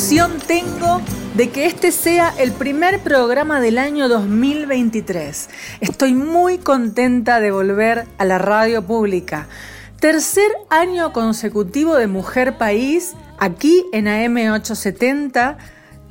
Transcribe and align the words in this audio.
emoción 0.00 0.38
tengo 0.46 1.02
de 1.34 1.50
que 1.50 1.66
este 1.66 1.92
sea 1.92 2.32
el 2.38 2.52
primer 2.52 3.00
programa 3.00 3.60
del 3.60 3.76
año 3.76 4.08
2023. 4.08 5.50
Estoy 5.82 6.14
muy 6.14 6.56
contenta 6.56 7.38
de 7.38 7.50
volver 7.50 8.06
a 8.16 8.24
la 8.24 8.38
radio 8.38 8.82
pública. 8.86 9.46
Tercer 10.00 10.50
año 10.70 11.12
consecutivo 11.12 11.96
de 11.96 12.06
Mujer 12.06 12.56
País, 12.56 13.12
aquí 13.38 13.84
en 13.92 14.06
AM870, 14.06 15.58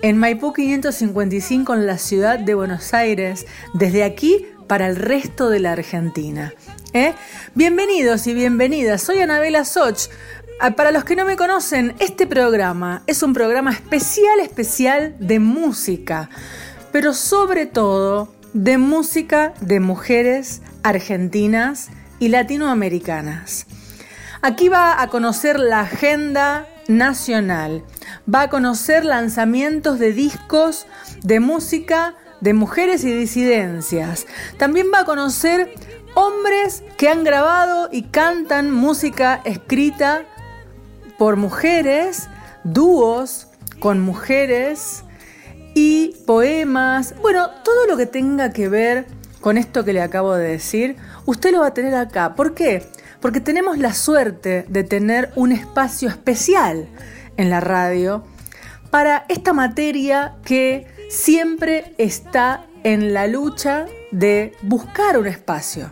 en 0.03 0.17
Maipú 0.19 0.53
555 0.53 1.73
en 1.73 1.87
la 1.87 1.97
ciudad 1.97 2.37
de 2.37 2.53
Buenos 2.53 2.93
Aires, 2.93 3.47
desde 3.73 4.03
aquí 4.03 4.45
para 4.67 4.85
el 4.85 4.97
resto 4.97 5.49
de 5.49 5.61
la 5.61 5.71
Argentina. 5.71 6.53
¿Eh? 6.93 7.13
Bienvenidos 7.55 8.27
y 8.27 8.35
bienvenidas, 8.35 9.01
soy 9.01 9.19
Anabela 9.21 9.65
Soch. 9.65 10.09
Ah, 10.61 10.71
Para 10.71 10.91
los 10.91 11.05
que 11.05 11.15
no 11.15 11.23
me 11.23 11.37
conocen, 11.37 11.95
este 11.99 12.27
programa 12.27 13.01
es 13.07 13.23
un 13.23 13.31
programa 13.33 13.71
especial, 13.71 14.41
especial 14.41 15.15
de 15.17 15.39
música, 15.39 16.29
pero 16.91 17.13
sobre 17.13 17.65
todo 17.65 18.33
de 18.51 18.77
música 18.77 19.53
de 19.61 19.79
mujeres 19.79 20.61
argentinas 20.83 21.91
y 22.19 22.27
latinoamericanas. 22.27 23.67
Aquí 24.41 24.67
va 24.67 25.01
a 25.01 25.07
conocer 25.07 25.61
la 25.61 25.79
agenda 25.79 26.67
nacional, 26.89 27.85
va 28.33 28.41
a 28.41 28.49
conocer 28.49 29.05
lanzamientos 29.05 29.97
de 29.97 30.11
discos 30.11 30.87
de 31.23 31.39
música 31.39 32.15
de 32.41 32.53
mujeres 32.53 33.05
y 33.05 33.13
disidencias. 33.13 34.27
También 34.57 34.87
va 34.93 34.99
a 34.99 35.05
conocer 35.05 35.73
hombres 36.15 36.83
que 36.97 37.07
han 37.07 37.23
grabado 37.23 37.87
y 37.93 38.03
cantan 38.03 38.71
música 38.71 39.39
escrita 39.45 40.25
por 41.19 41.35
mujeres, 41.35 42.29
dúos 42.63 43.47
con 43.79 43.99
mujeres 43.99 45.03
y 45.75 46.15
poemas. 46.25 47.13
Bueno, 47.21 47.49
todo 47.63 47.85
lo 47.85 47.97
que 47.97 48.05
tenga 48.05 48.51
que 48.51 48.69
ver 48.69 49.05
con 49.41 49.57
esto 49.57 49.85
que 49.85 49.93
le 49.93 50.01
acabo 50.01 50.33
de 50.33 50.47
decir, 50.47 50.95
usted 51.25 51.51
lo 51.51 51.59
va 51.59 51.67
a 51.67 51.73
tener 51.73 51.93
acá. 51.93 52.35
¿Por 52.35 52.55
qué? 52.55 52.87
Porque 53.21 53.41
tenemos 53.41 53.77
la 53.77 53.93
suerte 53.93 54.65
de 54.69 54.83
tener 54.83 55.31
un 55.35 55.51
espacio 55.51 56.07
especial 56.07 56.87
en 57.35 57.49
la 57.49 57.59
radio 57.59 58.23
para 58.89 59.25
esta 59.27 59.51
materia 59.51 60.37
que 60.45 60.87
siempre 61.09 61.93
está 61.97 62.65
en 62.83 63.13
la 63.13 63.27
lucha 63.27 63.85
de 64.11 64.53
buscar 64.61 65.17
un 65.17 65.27
espacio. 65.27 65.91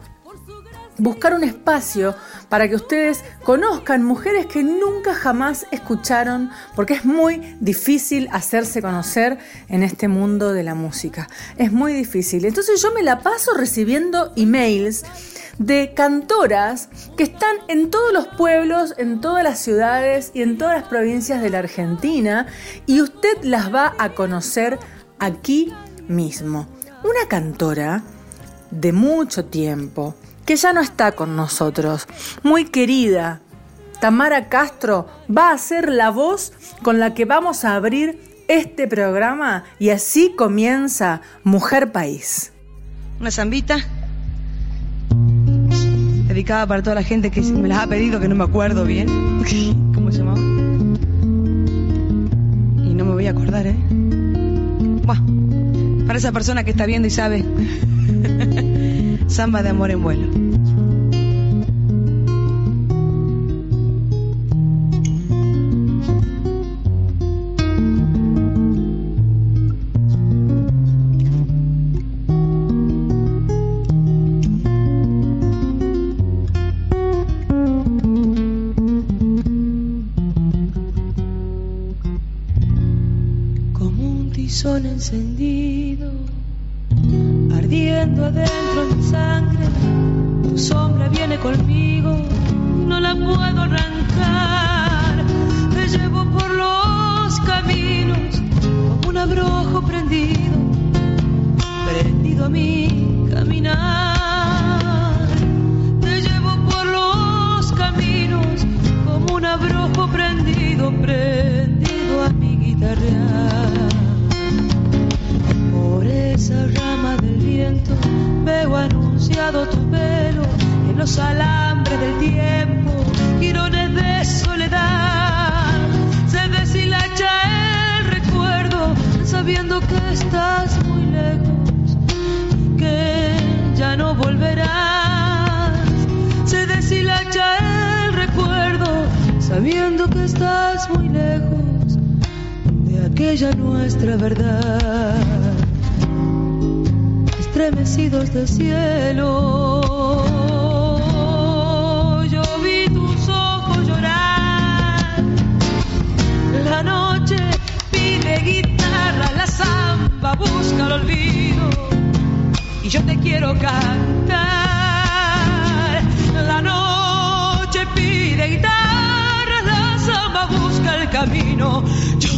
Buscar 0.97 1.33
un 1.33 1.43
espacio 1.43 2.15
para 2.49 2.67
que 2.67 2.75
ustedes 2.75 3.23
conozcan 3.43 4.03
mujeres 4.03 4.45
que 4.47 4.63
nunca 4.63 5.13
jamás 5.13 5.67
escucharon, 5.71 6.49
porque 6.75 6.95
es 6.95 7.05
muy 7.05 7.55
difícil 7.59 8.27
hacerse 8.31 8.81
conocer 8.81 9.37
en 9.69 9.83
este 9.83 10.07
mundo 10.07 10.53
de 10.53 10.63
la 10.63 10.75
música. 10.75 11.27
Es 11.57 11.71
muy 11.71 11.93
difícil. 11.93 12.45
Entonces 12.45 12.81
yo 12.81 12.91
me 12.93 13.03
la 13.03 13.19
paso 13.19 13.53
recibiendo 13.53 14.33
emails 14.35 15.03
de 15.59 15.93
cantoras 15.95 16.89
que 17.15 17.23
están 17.23 17.57
en 17.67 17.89
todos 17.89 18.13
los 18.13 18.27
pueblos, 18.27 18.93
en 18.97 19.21
todas 19.21 19.43
las 19.43 19.59
ciudades 19.59 20.31
y 20.33 20.41
en 20.41 20.57
todas 20.57 20.79
las 20.79 20.87
provincias 20.87 21.41
de 21.41 21.49
la 21.49 21.59
Argentina 21.59 22.47
y 22.85 23.01
usted 23.01 23.43
las 23.43 23.73
va 23.73 23.93
a 23.97 24.13
conocer 24.13 24.77
aquí 25.19 25.73
mismo. 26.07 26.67
Una 27.03 27.27
cantora 27.27 28.03
de 28.71 28.91
mucho 28.91 29.45
tiempo 29.45 30.15
que 30.47 30.55
ya 30.55 30.71
no 30.73 30.81
está 30.81 31.11
con 31.11 31.35
nosotros, 31.35 32.07
muy 32.41 32.65
querida. 32.65 33.41
Tamara 33.99 34.47
Castro 34.47 35.07
va 35.29 35.51
a 35.51 35.57
ser 35.57 35.89
la 35.91 36.09
voz 36.09 36.53
con 36.81 36.99
la 36.99 37.13
que 37.13 37.25
vamos 37.25 37.65
a 37.65 37.75
abrir 37.75 38.17
este 38.47 38.87
programa 38.87 39.65
y 39.77 39.89
así 39.89 40.33
comienza 40.37 41.21
Mujer 41.43 41.91
País. 41.91 42.53
Una 43.19 43.29
zambita 43.29 43.79
dedicada 46.27 46.65
para 46.65 46.81
toda 46.81 46.95
la 46.95 47.03
gente 47.03 47.29
que 47.29 47.41
me 47.41 47.67
las 47.67 47.79
ha 47.79 47.87
pedido, 47.87 48.21
que 48.21 48.29
no 48.29 48.35
me 48.35 48.45
acuerdo 48.45 48.85
bien. 48.85 49.07
¿Cómo 49.93 50.09
se 50.13 50.19
llamaba? 50.19 50.39
Y 52.85 52.93
no 52.93 53.03
me 53.03 53.11
voy 53.11 53.27
a 53.27 53.31
acordar, 53.31 53.67
¿eh? 53.67 53.75
Buah, 55.03 55.19
para 56.05 56.17
esa 56.17 56.31
persona 56.31 56.63
que 56.63 56.71
está 56.71 56.85
viendo 56.85 57.09
y 57.09 57.11
sabe. 57.11 57.43
Samba 59.27 59.61
de 59.61 59.69
amor 59.69 59.91
en 59.91 60.01
vuelo. 60.01 60.56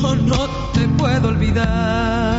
No 0.01 0.47
te 0.73 0.87
puedo 0.97 1.27
olvidar. 1.29 2.38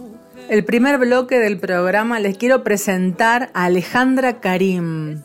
el 0.51 0.65
primer 0.65 0.97
bloque 0.97 1.39
del 1.39 1.57
programa, 1.57 2.19
les 2.19 2.37
quiero 2.37 2.61
presentar 2.61 3.51
a 3.53 3.63
Alejandra 3.63 4.41
Karim. 4.41 5.21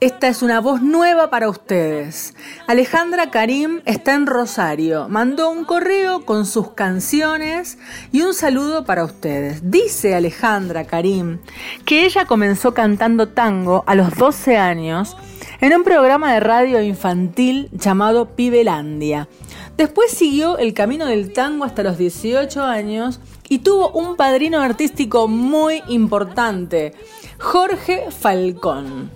Esta 0.00 0.26
es 0.26 0.42
una 0.42 0.60
voz 0.60 0.82
nueva 0.82 1.30
para 1.30 1.48
ustedes. 1.48 2.34
Alejandra 2.66 3.30
Karim 3.30 3.82
está 3.84 4.14
en 4.14 4.26
Rosario. 4.26 5.08
Mandó 5.08 5.48
un 5.48 5.64
correo 5.64 6.24
con 6.24 6.44
sus 6.44 6.72
canciones 6.72 7.78
y 8.10 8.22
un 8.22 8.34
saludo 8.34 8.84
para 8.84 9.04
ustedes. 9.04 9.70
Dice 9.70 10.16
Alejandra 10.16 10.86
Karim 10.86 11.38
que 11.84 12.04
ella 12.04 12.24
comenzó 12.24 12.74
cantando 12.74 13.28
tango 13.28 13.84
a 13.86 13.94
los 13.94 14.12
12 14.16 14.56
años 14.56 15.16
en 15.60 15.72
un 15.72 15.84
programa 15.84 16.34
de 16.34 16.40
radio 16.40 16.82
infantil 16.82 17.68
llamado 17.70 18.34
Pibelandia. 18.34 19.28
Después 19.76 20.10
siguió 20.10 20.58
el 20.58 20.74
camino 20.74 21.06
del 21.06 21.32
tango 21.32 21.64
hasta 21.64 21.84
los 21.84 21.96
18 21.96 22.64
años 22.64 23.20
y 23.52 23.58
tuvo 23.58 23.90
un 23.90 24.16
padrino 24.16 24.62
artístico 24.62 25.28
muy 25.28 25.82
importante, 25.88 26.94
Jorge 27.38 28.10
Falcón. 28.10 29.10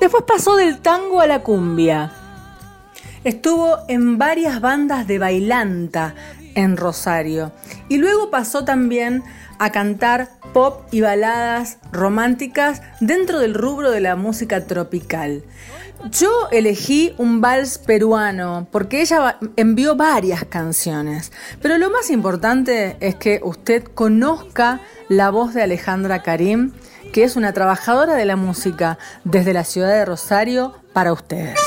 Después 0.00 0.24
pasó 0.26 0.56
del 0.56 0.78
tango 0.78 1.20
a 1.20 1.26
la 1.26 1.42
cumbia. 1.42 2.10
Estuvo 3.22 3.76
en 3.88 4.16
varias 4.16 4.62
bandas 4.62 5.06
de 5.06 5.18
bailanta 5.18 6.14
en 6.54 6.78
Rosario 6.78 7.52
y 7.90 7.98
luego 7.98 8.30
pasó 8.30 8.64
también 8.64 9.22
a 9.58 9.70
cantar 9.72 10.30
pop 10.54 10.86
y 10.90 11.02
baladas 11.02 11.76
románticas 11.92 12.80
dentro 13.00 13.40
del 13.40 13.52
rubro 13.52 13.90
de 13.90 14.00
la 14.00 14.16
música 14.16 14.64
tropical. 14.64 15.42
Yo 16.10 16.48
elegí 16.52 17.14
un 17.18 17.40
vals 17.40 17.78
peruano 17.78 18.68
porque 18.70 19.00
ella 19.00 19.38
envió 19.56 19.96
varias 19.96 20.44
canciones, 20.44 21.32
pero 21.60 21.78
lo 21.78 21.90
más 21.90 22.10
importante 22.10 22.96
es 23.00 23.16
que 23.16 23.40
usted 23.42 23.82
conozca 23.82 24.80
la 25.08 25.30
voz 25.30 25.54
de 25.54 25.62
Alejandra 25.62 26.22
Karim, 26.22 26.72
que 27.12 27.24
es 27.24 27.34
una 27.34 27.52
trabajadora 27.52 28.14
de 28.14 28.24
la 28.24 28.36
música 28.36 28.98
desde 29.24 29.52
la 29.52 29.64
ciudad 29.64 29.90
de 29.90 30.04
Rosario 30.04 30.74
para 30.92 31.12
ustedes. 31.12 31.58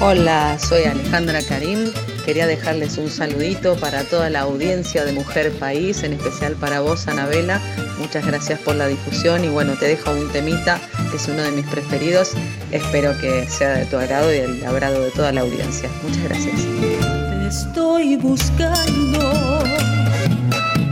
Hola, 0.00 0.58
soy 0.58 0.84
Alejandra 0.84 1.42
Karim 1.42 1.90
Quería 2.24 2.46
dejarles 2.46 2.96
un 2.96 3.10
saludito 3.10 3.76
para 3.76 4.02
toda 4.04 4.30
la 4.30 4.40
audiencia 4.40 5.04
de 5.04 5.12
Mujer 5.12 5.52
País, 5.52 6.02
en 6.04 6.14
especial 6.14 6.54
para 6.54 6.80
vos, 6.80 7.06
Anabela. 7.06 7.60
Muchas 7.98 8.26
gracias 8.26 8.58
por 8.60 8.76
la 8.76 8.86
difusión 8.86 9.44
y 9.44 9.48
bueno, 9.48 9.74
te 9.78 9.88
dejo 9.88 10.10
un 10.10 10.32
temita 10.32 10.80
que 11.10 11.18
es 11.18 11.28
uno 11.28 11.42
de 11.42 11.50
mis 11.50 11.66
preferidos. 11.66 12.32
Espero 12.72 13.12
que 13.20 13.46
sea 13.50 13.74
de 13.74 13.84
tu 13.84 13.98
agrado 13.98 14.32
y 14.32 14.38
del 14.38 14.64
agrado 14.64 15.02
de 15.02 15.10
toda 15.10 15.32
la 15.32 15.42
audiencia. 15.42 15.90
Muchas 16.02 16.24
gracias. 16.24 16.62
Te 16.62 17.46
estoy 17.46 18.16
buscando 18.16 19.62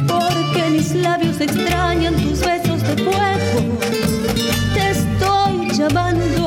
porque 0.06 0.70
mis 0.70 0.94
labios 0.94 1.40
extrañan 1.40 2.14
tus 2.16 2.40
besos 2.40 2.82
de 2.82 3.04
fuego. 3.04 3.78
Te 4.74 4.90
estoy 4.90 5.70
llamando 5.78 6.41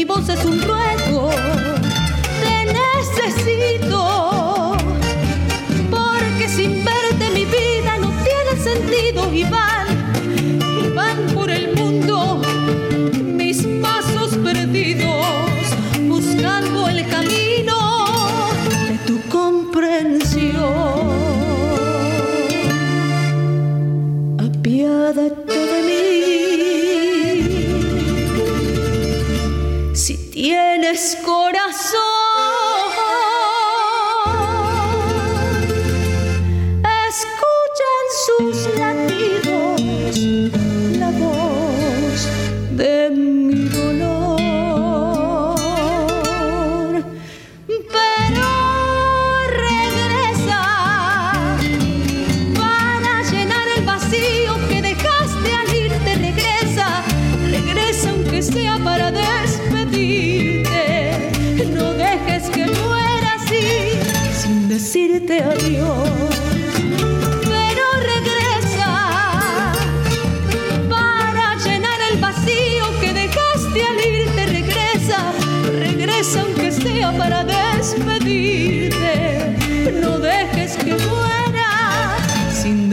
mi 0.00 0.06
voz 0.06 0.30
es 0.30 0.42
un 0.46 0.62
ruego. 0.62 0.99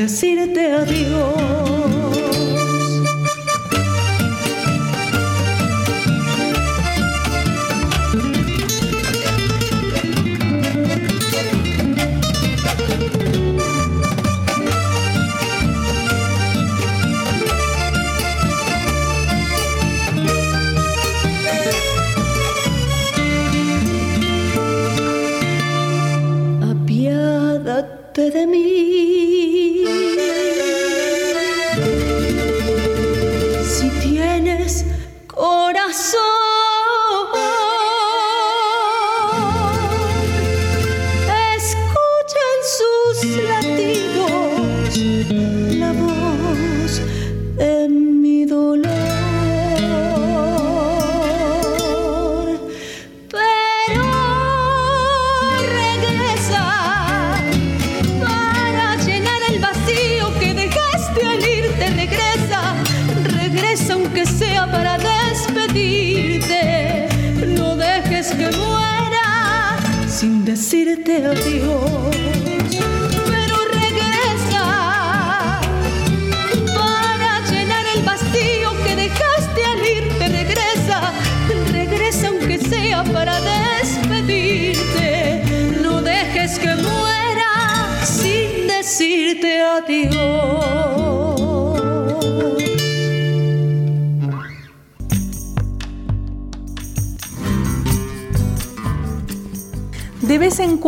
De 0.07 1.66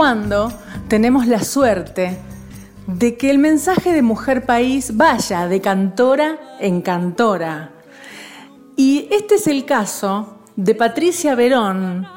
cuando 0.10 0.52
tenemos 0.88 1.28
la 1.28 1.44
suerte 1.44 2.18
de 2.88 3.16
que 3.16 3.30
el 3.30 3.38
mensaje 3.38 3.94
de 3.94 4.02
Mujer 4.02 4.44
País 4.44 4.98
vaya 4.98 5.48
de 5.48 5.62
cantora 5.62 6.58
en 6.60 6.82
cantora. 6.82 7.74
Y 8.76 9.08
este 9.12 9.36
es 9.36 9.46
el 9.46 9.66
caso 9.66 10.40
de 10.56 10.74
Patricia 10.74 11.36
Verón, 11.36 12.08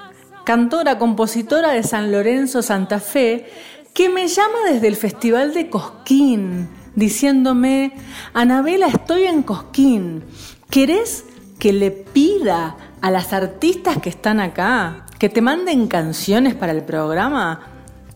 cantora, 0.46 0.96
compositora 0.96 1.72
de 1.72 1.82
San 1.82 2.10
Lorenzo, 2.10 2.62
Santa 2.62 2.98
Fe, 2.98 3.44
que 3.92 4.08
me 4.08 4.26
llama 4.26 4.70
desde 4.70 4.88
el 4.88 4.96
Festival 4.96 5.52
de 5.52 5.68
Cosquín, 5.68 6.70
diciéndome, 6.94 7.92
Anabela, 8.32 8.86
estoy 8.86 9.24
en 9.24 9.42
Cosquín, 9.42 10.24
¿querés 10.70 11.26
que 11.58 11.74
le 11.74 11.90
pida 11.90 12.74
a 13.02 13.10
las 13.10 13.34
artistas 13.34 13.98
que 13.98 14.08
están 14.08 14.40
acá 14.40 15.04
que 15.18 15.28
te 15.28 15.42
manden 15.42 15.88
canciones 15.88 16.54
para 16.54 16.72
el 16.72 16.84
programa? 16.84 17.71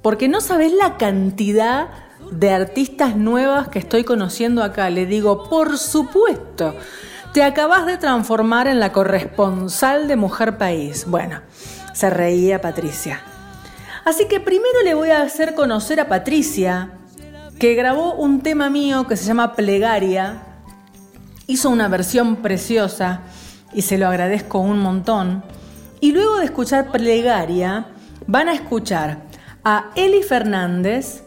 Porque 0.06 0.28
no 0.28 0.40
sabes 0.40 0.72
la 0.72 0.98
cantidad 0.98 1.88
de 2.30 2.52
artistas 2.52 3.16
nuevas 3.16 3.66
que 3.66 3.80
estoy 3.80 4.04
conociendo 4.04 4.62
acá. 4.62 4.88
Le 4.88 5.04
digo, 5.04 5.48
por 5.48 5.78
supuesto, 5.78 6.76
te 7.32 7.42
acabas 7.42 7.86
de 7.86 7.96
transformar 7.96 8.68
en 8.68 8.78
la 8.78 8.92
corresponsal 8.92 10.06
de 10.06 10.14
Mujer 10.14 10.58
País. 10.58 11.06
Bueno, 11.08 11.40
se 11.92 12.08
reía 12.08 12.60
Patricia. 12.60 13.20
Así 14.04 14.28
que 14.28 14.38
primero 14.38 14.80
le 14.84 14.94
voy 14.94 15.10
a 15.10 15.22
hacer 15.22 15.56
conocer 15.56 15.98
a 15.98 16.06
Patricia, 16.08 16.92
que 17.58 17.74
grabó 17.74 18.14
un 18.14 18.42
tema 18.42 18.70
mío 18.70 19.08
que 19.08 19.16
se 19.16 19.24
llama 19.24 19.56
Plegaria. 19.56 20.40
Hizo 21.48 21.68
una 21.68 21.88
versión 21.88 22.36
preciosa 22.36 23.22
y 23.74 23.82
se 23.82 23.98
lo 23.98 24.06
agradezco 24.06 24.60
un 24.60 24.78
montón. 24.78 25.42
Y 25.98 26.12
luego 26.12 26.36
de 26.36 26.44
escuchar 26.44 26.92
Plegaria, 26.92 27.88
van 28.28 28.48
a 28.48 28.54
escuchar 28.54 29.25
a 29.68 29.90
Eli 29.96 30.22
Fernández 30.22 31.24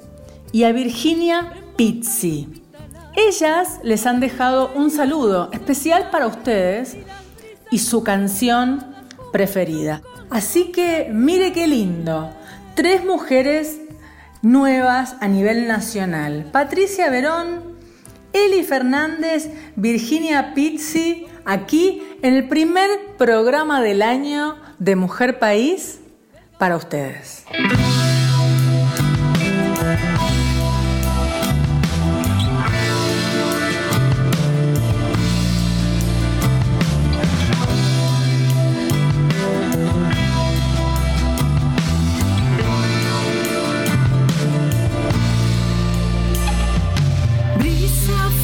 y 0.53 0.63
a 0.63 0.71
Virginia 0.71 1.51
Pizzi. 1.75 2.47
Ellas 3.13 3.81
les 3.83 4.05
han 4.05 4.21
dejado 4.21 4.71
un 4.75 4.91
saludo 4.91 5.49
especial 5.51 6.09
para 6.09 6.27
ustedes 6.27 6.95
y 7.69 7.79
su 7.79 8.01
canción 8.01 8.95
preferida. 9.33 10.01
Así 10.29 10.71
que 10.71 11.09
mire 11.11 11.51
qué 11.51 11.67
lindo. 11.67 12.29
Tres 12.75 13.03
mujeres 13.03 13.81
nuevas 14.41 15.17
a 15.19 15.27
nivel 15.27 15.67
nacional. 15.67 16.47
Patricia 16.49 17.09
Verón, 17.09 17.75
Eli 18.31 18.63
Fernández, 18.63 19.49
Virginia 19.75 20.53
Pizzi, 20.53 21.27
aquí 21.43 22.01
en 22.21 22.35
el 22.35 22.47
primer 22.47 22.89
programa 23.17 23.81
del 23.81 24.01
año 24.01 24.55
de 24.77 24.95
Mujer 24.95 25.39
País 25.39 25.99
para 26.57 26.77
ustedes. 26.77 27.43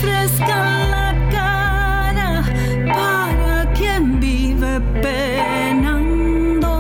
Fresca 0.02 0.60
la 0.94 1.14
cara 1.32 2.44
para 2.94 3.72
quien 3.74 4.20
vive 4.20 4.82
penando, 5.02 6.74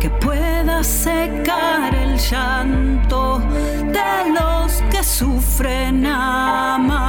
que 0.00 0.10
pueda 0.10 0.84
secar 0.84 1.94
el 1.94 2.16
llanto 2.18 3.40
de 3.96 4.30
los 4.38 4.82
que 4.90 5.02
sufren 5.02 6.06
amar. 6.06 6.99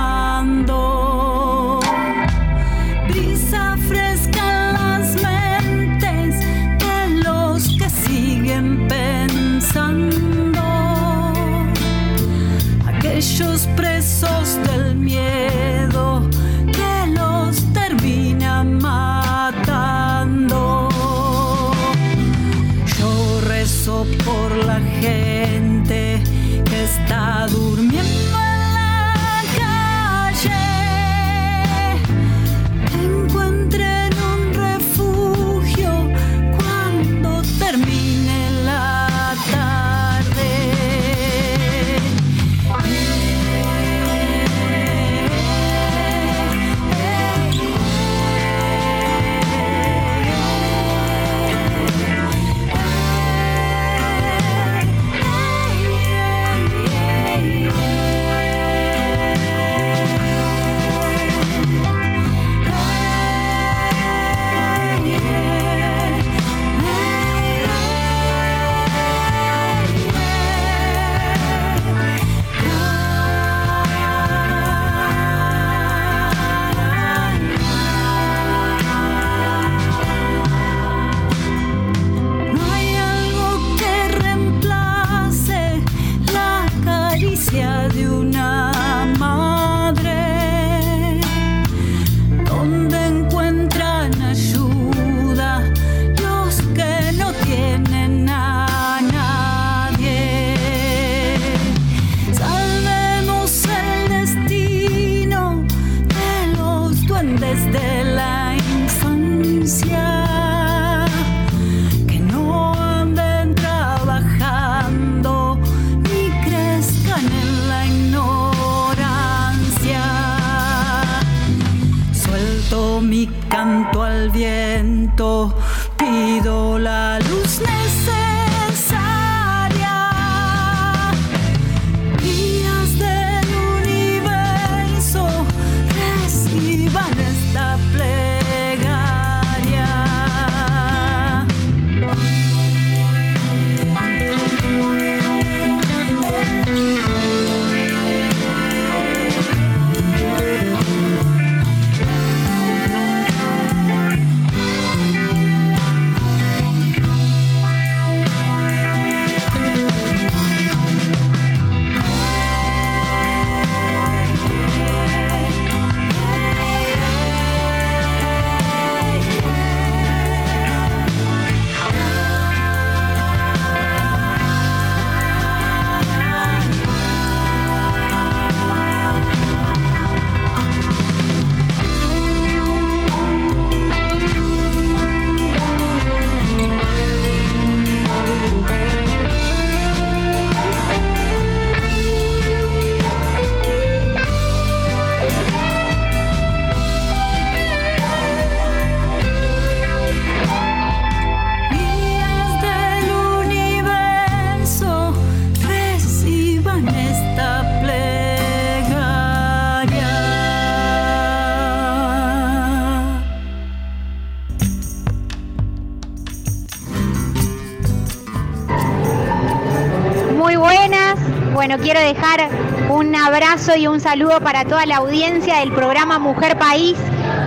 Quiero 221.79 222.01
dejar 222.01 222.49
un 222.89 223.15
abrazo 223.15 223.75
y 223.77 223.87
un 223.87 224.01
saludo 224.01 224.41
para 224.41 224.65
toda 224.65 224.85
la 224.85 224.97
audiencia 224.97 225.59
del 225.59 225.71
programa 225.71 226.19
Mujer 226.19 226.57
País. 226.57 226.97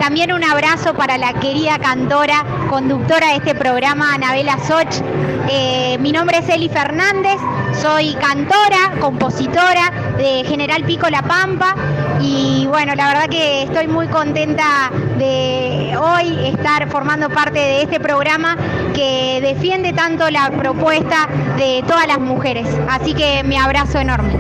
También 0.01 0.33
un 0.33 0.43
abrazo 0.43 0.95
para 0.95 1.19
la 1.19 1.35
querida 1.35 1.79
cantora, 1.79 2.45
conductora 2.71 3.29
de 3.29 3.37
este 3.37 3.55
programa, 3.55 4.15
Anabela 4.15 4.59
Soch. 4.67 5.03
Eh, 5.51 5.99
mi 6.01 6.11
nombre 6.11 6.39
es 6.39 6.49
Eli 6.49 6.71
Fernández, 6.71 7.37
soy 7.83 8.15
cantora, 8.15 8.99
compositora 8.99 9.93
de 10.17 10.45
General 10.47 10.83
Pico 10.85 11.11
La 11.11 11.23
Pampa 11.23 11.75
y 12.21 12.67
bueno, 12.67 12.95
la 12.95 13.09
verdad 13.09 13.29
que 13.29 13.65
estoy 13.65 13.89
muy 13.89 14.09
contenta 14.09 14.91
de 15.19 15.95
hoy 16.01 16.47
estar 16.47 16.89
formando 16.89 17.29
parte 17.29 17.59
de 17.59 17.83
este 17.83 18.01
programa 18.01 18.57
que 18.95 19.41
defiende 19.43 19.93
tanto 19.93 20.31
la 20.31 20.51
propuesta 20.51 21.29
de 21.59 21.85
todas 21.87 22.07
las 22.07 22.21
mujeres. 22.21 22.67
Así 22.89 23.13
que 23.13 23.43
mi 23.45 23.57
abrazo 23.57 23.99
enorme. 23.99 24.33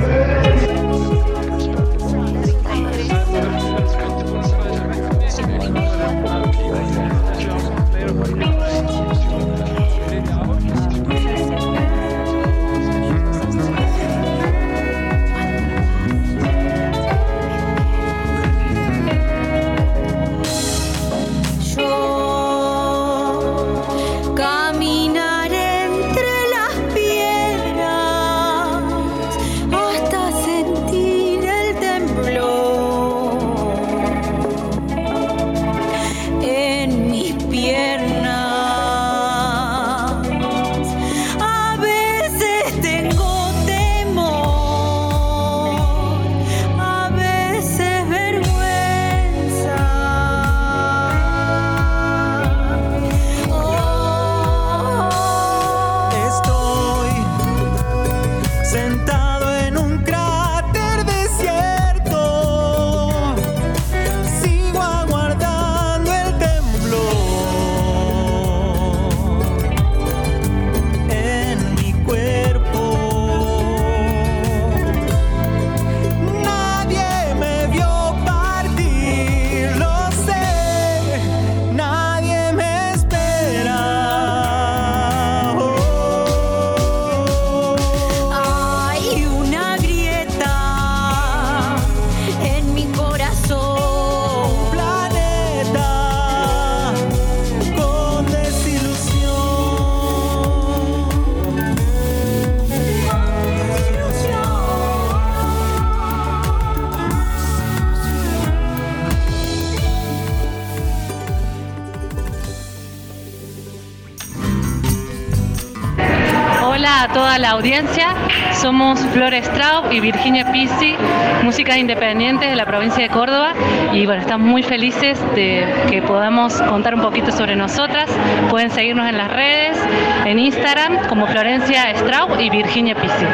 Toda 117.34 117.48
la 117.48 117.50
audiencia, 117.50 118.14
somos 118.60 119.00
Flor 119.06 119.34
Straub 119.34 119.90
y 119.90 119.98
Virginia 119.98 120.52
Pizzi, 120.52 120.94
músicas 121.42 121.78
independientes 121.78 122.48
de 122.48 122.54
la 122.54 122.64
provincia 122.64 123.02
de 123.02 123.08
Córdoba 123.08 123.54
y 123.92 124.06
bueno, 124.06 124.20
estamos 124.20 124.46
muy 124.46 124.62
felices 124.62 125.18
de 125.34 125.66
que 125.90 126.00
podamos 126.00 126.62
contar 126.62 126.94
un 126.94 127.00
poquito 127.00 127.32
sobre 127.32 127.56
nosotras. 127.56 128.08
Pueden 128.50 128.70
seguirnos 128.70 129.08
en 129.08 129.18
las 129.18 129.32
redes, 129.32 129.76
en 130.24 130.38
Instagram 130.38 131.08
como 131.08 131.26
Florencia 131.26 131.92
Straub 131.96 132.38
y 132.38 132.50
Virginia 132.50 132.94
Pizzi. 132.94 133.24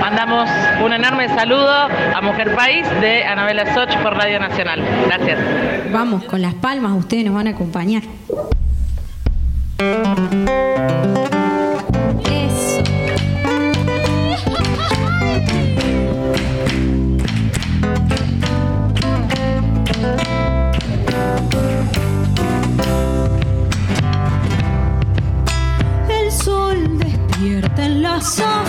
Mandamos 0.00 0.50
un 0.84 0.92
enorme 0.92 1.28
saludo 1.28 1.70
a 1.70 2.20
Mujer 2.22 2.52
País 2.56 2.84
de 3.00 3.26
Anabela 3.26 3.72
Soch 3.74 3.96
por 3.98 4.16
Radio 4.16 4.40
Nacional. 4.40 4.82
Gracias. 5.06 5.38
Vamos, 5.92 6.24
con 6.24 6.42
las 6.42 6.54
palmas 6.54 6.92
ustedes 6.94 7.24
nos 7.24 7.34
van 7.34 7.46
a 7.46 7.50
acompañar. 7.50 8.02
So. 28.20 28.65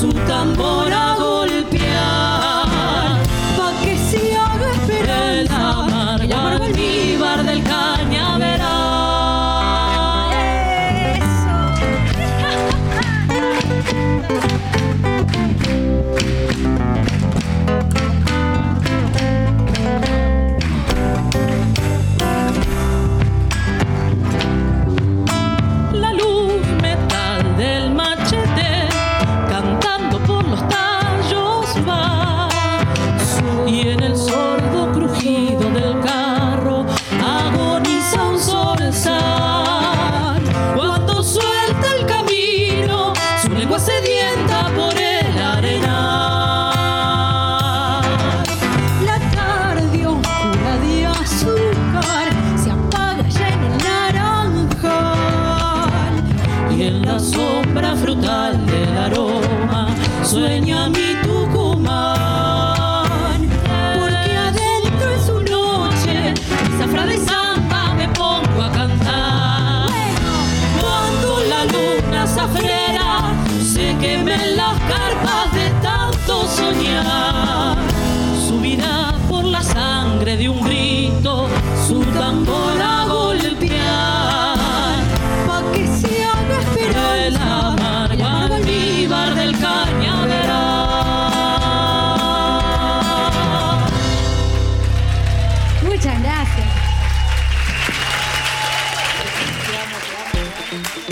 Su 0.00 0.08
tambor 0.26 0.59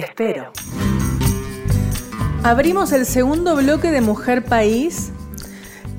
Espero. 0.00 0.50
Abrimos 2.42 2.90
el 2.92 3.04
segundo 3.04 3.54
bloque 3.56 3.90
de 3.90 4.00
Mujer 4.00 4.46
País 4.46 5.12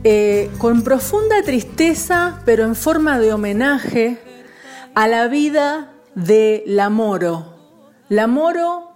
eh, 0.04 0.50
con 0.58 0.82
profunda 0.82 1.44
tristeza, 1.44 2.42
pero 2.44 2.64
en 2.64 2.76
forma 2.76 3.20
de 3.20 3.32
homenaje 3.32 4.18
a 4.96 5.08
la 5.08 5.28
vida 5.28 5.94
de 6.16 6.64
La 6.66 6.90
Moro. 6.90 7.54
La 8.10 8.26
Moro 8.26 8.92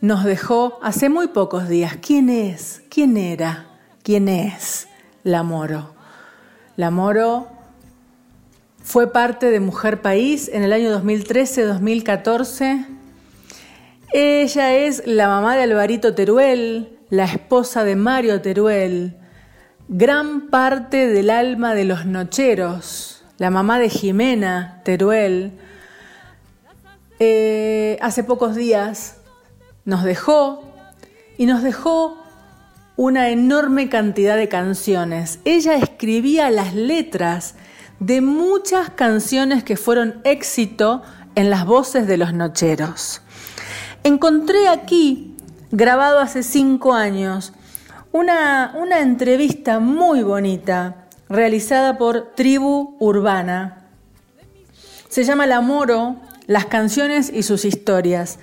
nos 0.00 0.24
dejó 0.24 0.80
hace 0.82 1.08
muy 1.08 1.28
pocos 1.28 1.68
días. 1.68 1.96
¿Quién 2.02 2.28
es? 2.28 2.82
¿Quién 2.90 3.16
era? 3.16 3.68
¿Quién 4.02 4.26
es 4.26 4.88
La 5.22 5.44
Moro? 5.44 5.94
La 6.74 6.90
Moro 6.90 7.46
fue 8.82 9.12
parte 9.12 9.52
de 9.52 9.60
Mujer 9.60 10.02
País 10.02 10.50
en 10.52 10.64
el 10.64 10.72
año 10.72 10.90
2013-2014. 11.00 13.01
Ella 14.14 14.74
es 14.74 15.06
la 15.06 15.26
mamá 15.26 15.56
de 15.56 15.62
Alvarito 15.62 16.14
Teruel, 16.14 16.98
la 17.08 17.24
esposa 17.24 17.82
de 17.82 17.96
Mario 17.96 18.42
Teruel, 18.42 19.16
gran 19.88 20.50
parte 20.50 21.06
del 21.06 21.30
alma 21.30 21.74
de 21.74 21.86
los 21.86 22.04
nocheros, 22.04 23.24
la 23.38 23.48
mamá 23.48 23.78
de 23.78 23.88
Jimena 23.88 24.82
Teruel. 24.84 25.52
Eh, 27.20 27.96
hace 28.02 28.22
pocos 28.22 28.54
días 28.54 29.16
nos 29.86 30.04
dejó 30.04 30.62
y 31.38 31.46
nos 31.46 31.62
dejó 31.62 32.22
una 32.96 33.30
enorme 33.30 33.88
cantidad 33.88 34.36
de 34.36 34.48
canciones. 34.48 35.38
Ella 35.46 35.76
escribía 35.76 36.50
las 36.50 36.74
letras 36.74 37.54
de 37.98 38.20
muchas 38.20 38.90
canciones 38.90 39.64
que 39.64 39.78
fueron 39.78 40.20
éxito 40.24 41.02
en 41.34 41.48
las 41.48 41.64
voces 41.64 42.06
de 42.06 42.18
los 42.18 42.34
nocheros. 42.34 43.22
Encontré 44.04 44.68
aquí, 44.68 45.36
grabado 45.70 46.18
hace 46.18 46.42
cinco 46.42 46.92
años, 46.92 47.52
una, 48.10 48.74
una 48.76 49.00
entrevista 49.00 49.78
muy 49.78 50.22
bonita 50.22 51.06
realizada 51.28 51.96
por 51.98 52.34
Tribu 52.34 52.96
Urbana 52.98 53.86
Se 55.08 55.24
llama 55.24 55.46
La 55.46 55.60
Moro, 55.60 56.16
las 56.46 56.66
canciones 56.66 57.30
y 57.32 57.44
sus 57.44 57.64
historias. 57.64 58.38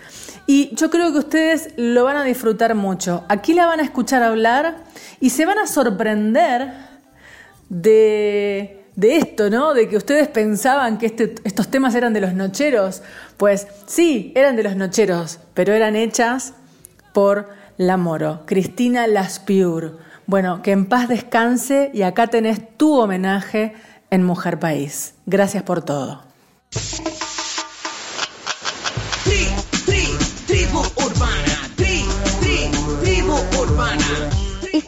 Y 0.47 0.73
yo 0.75 0.89
creo 0.89 1.11
que 1.11 1.19
ustedes 1.19 1.73
lo 1.75 2.05
van 2.05 2.17
a 2.17 2.23
disfrutar 2.23 2.73
mucho. 2.73 3.25
Aquí 3.27 3.53
la 3.53 3.65
van 3.65 3.81
a 3.81 3.83
escuchar 3.83 4.23
hablar 4.23 4.77
y 5.19 5.31
se 5.31 5.45
van 5.45 5.59
a 5.59 5.67
sorprender 5.67 6.73
de, 7.69 8.78
de 8.99 9.15
esto, 9.15 9.49
¿no? 9.49 9.73
De 9.73 9.88
que 9.88 9.95
ustedes 9.95 10.27
pensaban 10.27 10.97
que 10.97 11.05
este- 11.05 11.35
estos 11.45 11.69
temas 11.69 11.95
eran 11.95 12.12
de 12.12 12.19
los 12.19 12.33
nocheros. 12.33 13.01
Pues 13.38 13.65
sí, 13.88 14.33
eran 14.35 14.57
de 14.57 14.63
los 14.63 14.75
nocheros, 14.75 15.39
pero 15.53 15.73
eran 15.73 15.95
hechas 15.95 16.53
por 17.13 17.47
La 17.77 17.95
Moro, 17.95 18.43
Cristina 18.45 19.07
Laspiur. 19.07 19.99
Bueno, 20.25 20.62
que 20.62 20.71
en 20.71 20.85
paz 20.85 21.07
descanse 21.07 21.91
y 21.93 22.01
acá 22.01 22.27
tenés 22.27 22.59
tu 22.75 22.99
homenaje 22.99 23.73
en 24.12 24.23
Mujer 24.23 24.59
País. 24.59 25.13
Gracias 25.25 25.63
por 25.63 25.81
todo. 25.81 26.21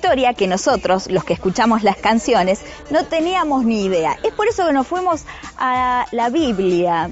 Historia 0.02 0.34
que 0.34 0.48
nosotros, 0.48 1.12
los 1.12 1.24
que 1.24 1.34
escuchamos 1.34 1.84
las 1.84 1.96
canciones, 1.96 2.62
no 2.90 3.06
teníamos 3.06 3.66
ni 3.66 3.84
idea. 3.84 4.18
Es 4.24 4.34
por 4.34 4.48
eso 4.48 4.66
que 4.66 4.74
nos 4.74 4.88
fuimos 4.88 5.26
a 5.60 6.08
la 6.12 6.30
Biblia, 6.32 7.08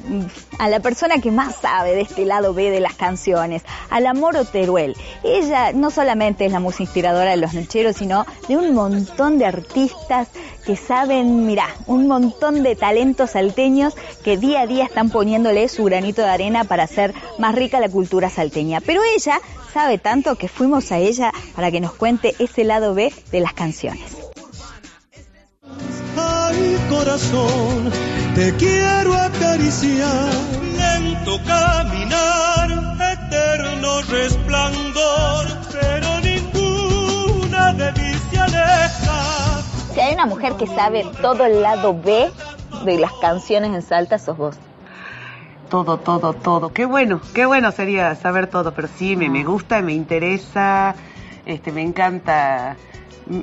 a 0.58 0.70
la 0.70 0.80
persona 0.80 1.22
que 1.22 1.30
más 1.30 1.58
sabe 1.58 1.94
de 1.94 2.02
este 2.02 2.26
lado 2.26 2.56
B 2.56 2.72
de 2.72 2.80
las 2.80 2.96
canciones, 2.96 3.62
a 3.92 4.00
la 4.00 4.16
Moro 4.16 4.44
Teruel. 4.44 4.96
Ella 5.24 5.72
no 5.72 5.92
solamente 5.92 6.48
es 6.48 6.52
la 6.52 6.60
música 6.60 6.82
inspiradora 6.86 7.30
de 7.30 7.38
los 7.38 7.54
nocheros, 7.54 7.96
sino 7.96 8.26
de 8.48 8.58
un 8.58 8.74
montón 8.74 9.38
de 9.38 9.46
artistas 9.46 10.30
que 10.70 10.76
saben, 10.76 11.48
mirá, 11.48 11.66
un 11.88 12.06
montón 12.06 12.62
de 12.62 12.76
talentos 12.76 13.32
salteños 13.32 13.96
que 14.24 14.38
día 14.38 14.62
a 14.62 14.68
día 14.68 14.86
están 14.86 15.10
poniéndole 15.10 15.68
su 15.68 15.84
granito 15.84 16.22
de 16.22 16.30
arena 16.30 16.64
para 16.64 16.84
hacer 16.84 17.16
más 17.40 17.56
rica 17.56 17.80
la 17.80 17.90
cultura 17.90 18.30
salteña. 18.30 18.80
Pero 18.80 19.02
ella 19.16 19.42
sabe 19.74 19.98
tanto 19.98 20.36
que 20.36 20.48
fuimos 20.48 20.92
a 20.92 21.00
ella 21.00 21.32
para 21.56 21.72
que 21.72 21.82
nos 21.82 21.94
cuente 21.94 22.36
ese 22.38 22.66
lado 22.66 22.94
B 22.94 23.12
de 23.32 23.40
las 23.40 23.54
canciones. 23.54 24.16
Ay, 26.16 26.78
corazón, 26.88 27.92
te 28.36 28.54
quiero 28.58 29.16
acariciar. 29.16 30.34
Lento 30.78 31.40
caminar, 31.48 32.70
eterno 33.18 34.02
resplandor, 34.04 35.48
pero 35.72 36.20
ninguna 36.20 37.74
de. 37.74 38.10
Si 40.00 40.06
hay 40.06 40.14
una 40.14 40.28
mujer 40.28 40.54
que 40.54 40.66
sabe 40.66 41.06
todo 41.22 41.44
el 41.44 41.62
lado 41.62 41.94
B 41.94 42.32
de 42.86 42.98
las 43.00 43.12
canciones 43.20 43.74
en 43.74 43.82
Salta, 43.82 44.18
sos 44.18 44.38
vos. 44.38 44.56
Todo, 45.70 45.98
todo, 45.98 46.32
todo. 46.32 46.72
Qué 46.72 46.86
bueno, 46.86 47.20
qué 47.34 47.46
bueno 47.46 47.70
sería 47.74 48.16
saber 48.16 48.48
todo, 48.48 48.74
pero 48.74 48.88
sí, 48.88 49.18
me, 49.18 49.28
me 49.28 49.44
gusta, 49.44 49.82
me 49.82 49.92
interesa, 49.92 50.96
este, 51.46 51.74
me 51.74 51.82
encanta. 51.82 52.78
Mm, 53.26 53.40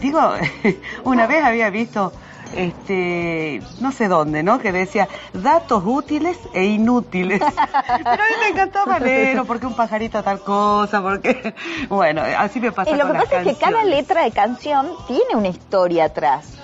Digo, 0.00 0.32
una 1.04 1.28
vez 1.28 1.44
había 1.44 1.70
visto, 1.70 2.12
este, 2.56 3.62
no 3.80 3.92
sé 3.92 4.08
dónde, 4.08 4.42
¿no? 4.42 4.58
Que 4.58 4.72
decía 4.72 5.08
datos 5.32 5.82
útiles 5.84 6.38
e 6.52 6.64
inútiles. 6.64 7.40
Pero 8.04 8.10
a 8.10 8.16
mí 8.16 8.34
me 8.40 8.48
encantó 8.48 8.86
Valero, 8.86 9.44
porque 9.44 9.66
un 9.66 9.74
pajarito 9.74 10.22
tal 10.22 10.40
cosa, 10.40 11.02
porque, 11.02 11.54
bueno, 11.88 12.22
así 12.38 12.60
me 12.60 12.72
pasa 12.72 12.90
Y 12.90 12.94
lo 12.94 13.00
con 13.02 13.12
que 13.12 13.18
las 13.18 13.24
pasa 13.24 13.40
es 13.42 13.46
que 13.48 13.54
cada 13.56 13.84
letra 13.84 14.24
de 14.24 14.30
canción 14.32 14.88
tiene 15.06 15.34
una 15.36 15.48
historia 15.48 16.06
atrás. 16.06 16.54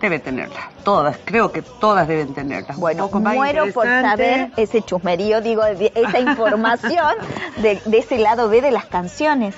Debe 0.00 0.20
tenerla, 0.20 0.70
todas, 0.84 1.18
creo 1.24 1.50
que 1.50 1.60
todas 1.60 2.06
deben 2.06 2.32
tenerla. 2.32 2.74
Bueno, 2.76 3.08
muero 3.12 3.72
por 3.72 3.84
saber 3.84 4.52
ese 4.56 4.80
chusmerío, 4.82 5.40
digo, 5.40 5.64
esa 5.64 6.20
información 6.20 7.14
de, 7.56 7.80
de 7.84 7.98
ese 7.98 8.18
lado 8.18 8.48
B 8.48 8.60
de 8.62 8.70
las 8.70 8.86
canciones. 8.86 9.56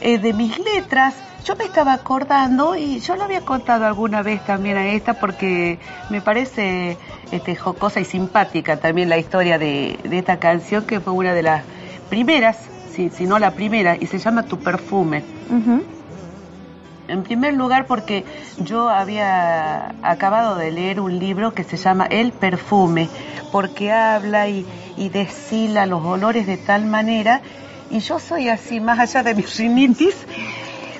eh, 0.00 0.18
de 0.18 0.32
mis 0.32 0.58
letras, 0.58 1.14
yo 1.48 1.56
me 1.56 1.64
estaba 1.64 1.94
acordando 1.94 2.76
y 2.76 3.00
yo 3.00 3.16
lo 3.16 3.24
había 3.24 3.40
contado 3.40 3.86
alguna 3.86 4.20
vez 4.20 4.44
también 4.44 4.76
a 4.76 4.86
esta 4.88 5.14
porque 5.14 5.78
me 6.10 6.20
parece 6.20 6.98
este, 7.32 7.56
jocosa 7.56 8.00
y 8.00 8.04
simpática 8.04 8.76
también 8.76 9.08
la 9.08 9.16
historia 9.16 9.58
de, 9.58 9.98
de 10.04 10.18
esta 10.18 10.38
canción 10.38 10.84
que 10.84 11.00
fue 11.00 11.14
una 11.14 11.32
de 11.32 11.42
las 11.42 11.64
primeras, 12.10 12.58
si, 12.92 13.08
si 13.08 13.24
no 13.24 13.38
la 13.38 13.52
primera, 13.52 13.96
y 13.98 14.06
se 14.08 14.18
llama 14.18 14.42
Tu 14.42 14.58
perfume. 14.58 15.24
En 17.08 17.22
primer 17.22 17.54
lugar 17.54 17.86
porque 17.86 18.26
yo 18.58 18.90
había 18.90 19.94
acabado 20.02 20.54
de 20.56 20.70
leer 20.70 21.00
un 21.00 21.18
libro 21.18 21.54
que 21.54 21.64
se 21.64 21.78
llama 21.78 22.04
El 22.10 22.32
perfume, 22.32 23.08
porque 23.50 23.90
habla 23.90 24.48
y, 24.48 24.66
y 24.98 25.08
destila 25.08 25.86
los 25.86 26.04
olores 26.04 26.46
de 26.46 26.58
tal 26.58 26.84
manera, 26.84 27.40
y 27.88 28.00
yo 28.00 28.18
soy 28.18 28.50
así, 28.50 28.80
más 28.80 28.98
allá 28.98 29.22
de 29.22 29.34
mi 29.34 29.40
rinitis, 29.42 30.14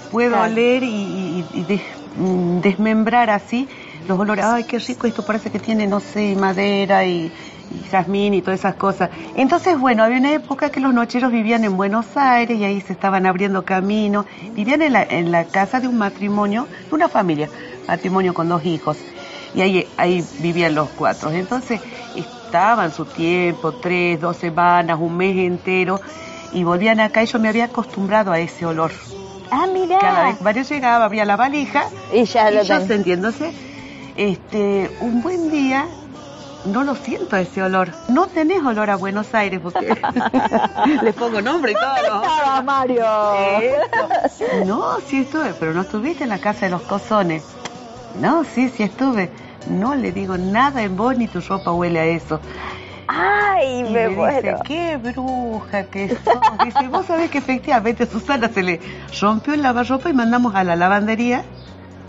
puedo 0.08 0.30
Claro. 0.30 0.54
leer 0.54 0.82
y, 0.84 0.88
y- 0.88 1.48
y 1.52 1.64
des- 1.64 1.82
mm, 2.14 2.60
desmembrar 2.60 3.30
así 3.30 3.68
los 4.06 4.18
olores. 4.18 4.44
Ay, 4.44 4.64
qué 4.64 4.78
rico, 4.78 5.06
esto 5.06 5.24
parece 5.24 5.50
que 5.50 5.60
tiene, 5.60 5.86
no 5.86 6.00
sé, 6.00 6.34
madera 6.36 7.04
y, 7.06 7.32
y 7.70 7.82
jazmín 7.84 8.34
y 8.34 8.42
todas 8.42 8.60
esas 8.60 8.76
cosas. 8.76 9.10
Entonces, 9.34 9.78
bueno, 9.78 10.02
había 10.04 10.18
una 10.18 10.32
época 10.32 10.70
que 10.70 10.80
los 10.80 10.94
nocheros 10.94 11.30
vivían 11.32 11.64
en 11.64 11.76
Buenos 11.76 12.16
Aires 12.16 12.58
y 12.58 12.64
ahí 12.64 12.80
se 12.80 12.92
estaban 12.92 13.26
abriendo 13.26 13.64
camino. 13.64 14.26
Vivían 14.54 14.82
en 14.82 14.92
la, 14.94 15.06
en 15.08 15.30
la 15.30 15.50
casa 15.50 15.80
de 15.80 15.88
un 15.88 15.96
matrimonio, 15.98 16.68
de 16.88 16.94
una 16.96 17.08
familia, 17.08 17.50
matrimonio 17.86 18.34
con 18.34 18.48
dos 18.48 18.64
hijos. 18.64 19.06
Y 19.52 19.60
ahí, 19.62 19.92
ahí 19.96 20.28
vivían 20.38 20.74
los 20.74 20.90
cuatro. 20.92 21.30
Entonces, 21.32 21.82
estaban 22.14 22.92
su 22.92 23.06
tiempo, 23.06 23.74
tres, 23.74 24.20
dos 24.20 24.36
semanas, 24.36 24.98
un 25.00 25.16
mes 25.16 25.36
entero, 25.36 26.00
y 26.50 26.64
volvían 26.64 27.00
acá 27.00 27.22
y 27.22 27.26
yo 27.26 27.38
me 27.38 27.48
había 27.48 27.64
acostumbrado 27.66 28.32
a 28.32 28.38
ese 28.40 28.64
olor. 28.66 28.92
Ah, 29.50 29.66
mira. 29.72 29.98
Cada 29.98 30.24
vez 30.24 30.38
que 30.38 30.44
Mario 30.44 30.62
llegaba, 30.62 31.04
abría 31.04 31.24
la 31.24 31.36
valija 31.36 31.88
y 32.12 32.24
ya 32.24 32.50
lo 32.50 32.62
yo 32.62 32.78
ten- 32.78 32.88
sintiéndose, 32.88 33.52
este, 34.16 34.90
un 35.00 35.22
buen 35.22 35.50
día 35.50 35.86
no 36.64 36.82
lo 36.84 36.94
siento 36.94 37.36
ese 37.36 37.62
olor. 37.62 37.90
No 38.08 38.26
tenés 38.26 38.62
olor 38.62 38.90
a 38.90 38.96
Buenos 38.96 39.34
Aires 39.34 39.60
porque 39.62 39.86
le 41.02 41.12
pongo 41.12 41.40
nombre 41.40 41.72
y 41.72 41.74
todo. 41.74 42.22
estaba 42.22 42.62
Mario? 42.62 43.04
No, 44.66 45.00
sí 45.06 45.20
estuve, 45.20 45.54
pero 45.54 45.72
no 45.72 45.82
estuviste 45.82 46.24
en 46.24 46.30
la 46.30 46.38
casa 46.40 46.66
de 46.66 46.70
los 46.70 46.82
cozones. 46.82 47.42
No, 48.20 48.44
sí, 48.44 48.68
sí 48.68 48.82
estuve. 48.82 49.30
No 49.70 49.94
le 49.94 50.12
digo 50.12 50.36
nada 50.36 50.82
en 50.82 50.96
vos 50.96 51.16
ni 51.16 51.28
tu 51.28 51.40
ropa 51.40 51.72
huele 51.72 52.00
a 52.00 52.06
eso. 52.06 52.40
Ay, 53.08 53.80
Y 53.80 53.82
me 53.84 54.08
dice, 54.08 54.16
muero. 54.16 54.60
qué 54.64 54.96
bruja 54.98 55.84
que 55.84 56.10
sos. 56.10 56.18
Dice, 56.64 56.88
vos 56.88 57.06
sabés 57.06 57.30
que 57.30 57.38
efectivamente 57.38 58.02
a 58.04 58.06
Susana 58.06 58.48
se 58.50 58.62
le 58.62 58.80
rompió 59.20 59.54
el 59.54 59.62
lavarropa 59.62 60.10
y 60.10 60.12
mandamos 60.12 60.54
a 60.54 60.62
la 60.62 60.76
lavandería 60.76 61.42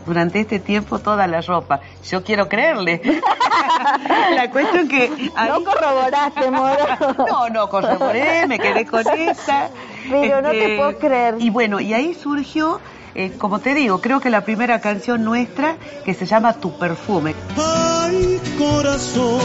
durante 0.06 0.42
este 0.42 0.60
tiempo 0.60 1.00
toda 1.00 1.26
la 1.28 1.40
ropa. 1.42 1.80
Yo 2.10 2.24
quiero 2.24 2.50
creerle. 2.50 3.02
la 4.36 4.50
cuestión 4.52 4.88
que... 4.88 5.10
ahí- 5.36 5.50
No 5.50 5.64
corroboraste, 5.64 6.52
Moro. 6.52 6.86
no, 7.28 7.50
no 7.50 7.70
corroboré, 7.70 8.46
me 8.48 8.60
quedé 8.60 8.86
con 8.86 9.02
esa. 9.08 9.66
Este, 9.66 10.10
Pero 10.10 10.42
no 10.42 10.52
te 10.52 10.76
puedo 10.78 10.98
creer. 10.98 11.36
Y 11.40 11.50
bueno, 11.50 11.80
y 11.80 11.94
ahí 11.94 12.14
surgió, 12.14 12.80
eh, 13.16 13.32
como 13.38 13.60
te 13.60 13.74
digo, 13.74 14.02
creo 14.02 14.20
que 14.20 14.30
la 14.30 14.42
primera 14.46 14.80
canción 14.82 15.24
nuestra 15.24 15.78
que 16.06 16.14
se 16.14 16.26
llama 16.26 16.54
Tu 16.54 16.78
perfume. 16.78 17.36
Ay, 17.58 18.40
corazón, 18.58 19.40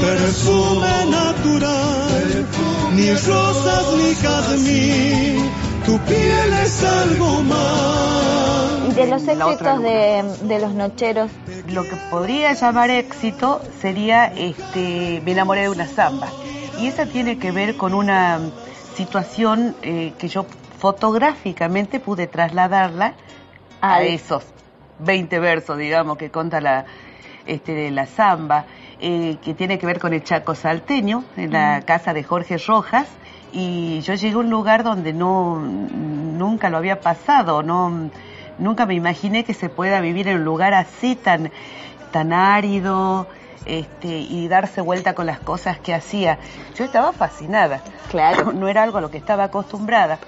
perfume 0.00 1.06
natural, 1.10 2.46
ni 2.94 3.10
rosas 3.10 3.94
ni 3.96 4.14
jazmín, 4.14 5.50
tu 5.84 5.98
piel 6.00 6.52
es 6.62 6.84
algo 6.84 7.42
más. 7.42 8.90
Y 8.90 8.92
de 8.92 9.06
los 9.06 9.26
éxitos 9.26 9.82
de, 9.82 10.24
de 10.42 10.58
los 10.60 10.74
nocheros, 10.74 11.30
Lo 11.68 11.82
que 11.84 11.96
podría 12.10 12.52
llamar 12.52 12.90
éxito 12.90 13.60
sería 13.80 14.26
este, 14.26 15.22
Me 15.24 15.32
enamoré 15.32 15.62
de 15.62 15.70
una 15.70 15.88
samba. 15.88 16.28
Y 16.78 16.88
esa 16.88 17.06
tiene 17.06 17.38
que 17.38 17.50
ver 17.50 17.76
con 17.76 17.94
una 17.94 18.40
situación 18.96 19.74
eh, 19.82 20.12
que 20.18 20.28
yo 20.28 20.46
fotográficamente 20.84 21.98
pude 21.98 22.26
trasladarla 22.26 23.14
a 23.80 24.02
esos 24.02 24.44
20 24.98 25.38
versos, 25.38 25.78
digamos, 25.78 26.18
que 26.18 26.30
conta 26.30 26.60
la, 26.60 26.84
este, 27.46 27.90
la 27.90 28.04
samba, 28.04 28.66
eh, 29.00 29.38
que 29.42 29.54
tiene 29.54 29.78
que 29.78 29.86
ver 29.86 29.98
con 29.98 30.12
el 30.12 30.22
Chaco 30.22 30.54
salteño, 30.54 31.24
en 31.38 31.54
la 31.54 31.80
casa 31.86 32.12
de 32.12 32.22
Jorge 32.22 32.58
Rojas. 32.58 33.08
Y 33.50 34.02
yo 34.02 34.12
llegué 34.12 34.34
a 34.34 34.38
un 34.40 34.50
lugar 34.50 34.84
donde 34.84 35.14
no 35.14 35.58
nunca 35.58 36.68
lo 36.68 36.76
había 36.76 37.00
pasado, 37.00 37.62
no 37.62 38.10
nunca 38.58 38.84
me 38.84 38.92
imaginé 38.92 39.42
que 39.42 39.54
se 39.54 39.70
pueda 39.70 40.02
vivir 40.02 40.28
en 40.28 40.36
un 40.36 40.44
lugar 40.44 40.74
así 40.74 41.16
tan 41.16 41.50
tan 42.12 42.34
árido, 42.34 43.26
este, 43.64 44.18
y 44.18 44.48
darse 44.48 44.82
vuelta 44.82 45.14
con 45.14 45.24
las 45.24 45.38
cosas 45.38 45.78
que 45.78 45.94
hacía. 45.94 46.38
Yo 46.76 46.84
estaba 46.84 47.12
fascinada. 47.12 47.80
Claro. 48.10 48.52
No 48.64 48.68
era 48.68 48.82
algo 48.82 48.98
a 48.98 49.00
lo 49.00 49.10
que 49.10 49.16
estaba 49.16 49.44
acostumbrada. 49.44 50.18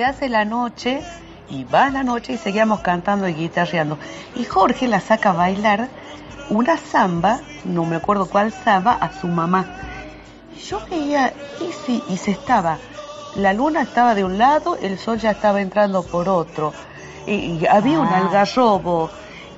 Se 0.00 0.06
hace 0.06 0.30
la 0.30 0.46
noche 0.46 1.02
y 1.50 1.64
va 1.64 1.90
la 1.90 2.02
noche 2.02 2.32
y 2.32 2.38
seguíamos 2.38 2.80
cantando 2.80 3.28
y 3.28 3.34
guitarreando. 3.34 3.98
Y 4.34 4.44
Jorge 4.44 4.88
la 4.88 4.98
saca 4.98 5.28
a 5.28 5.32
bailar 5.34 5.88
una 6.48 6.78
samba, 6.78 7.40
no 7.66 7.84
me 7.84 7.96
acuerdo 7.96 8.24
cuál 8.24 8.50
samba, 8.50 8.94
a 8.94 9.12
su 9.20 9.28
mamá. 9.28 9.66
Yo 10.66 10.80
veía, 10.90 11.34
y 11.60 11.70
sí, 11.84 12.02
y 12.08 12.16
se 12.16 12.30
estaba, 12.30 12.78
la 13.34 13.52
luna 13.52 13.82
estaba 13.82 14.14
de 14.14 14.24
un 14.24 14.38
lado, 14.38 14.78
el 14.80 14.98
sol 14.98 15.18
ya 15.18 15.32
estaba 15.32 15.60
entrando 15.60 16.02
por 16.02 16.30
otro, 16.30 16.72
y, 17.26 17.32
y 17.32 17.66
había 17.66 18.00
un 18.00 18.06
Ah. 18.08 18.20
algarrobo, 18.20 19.10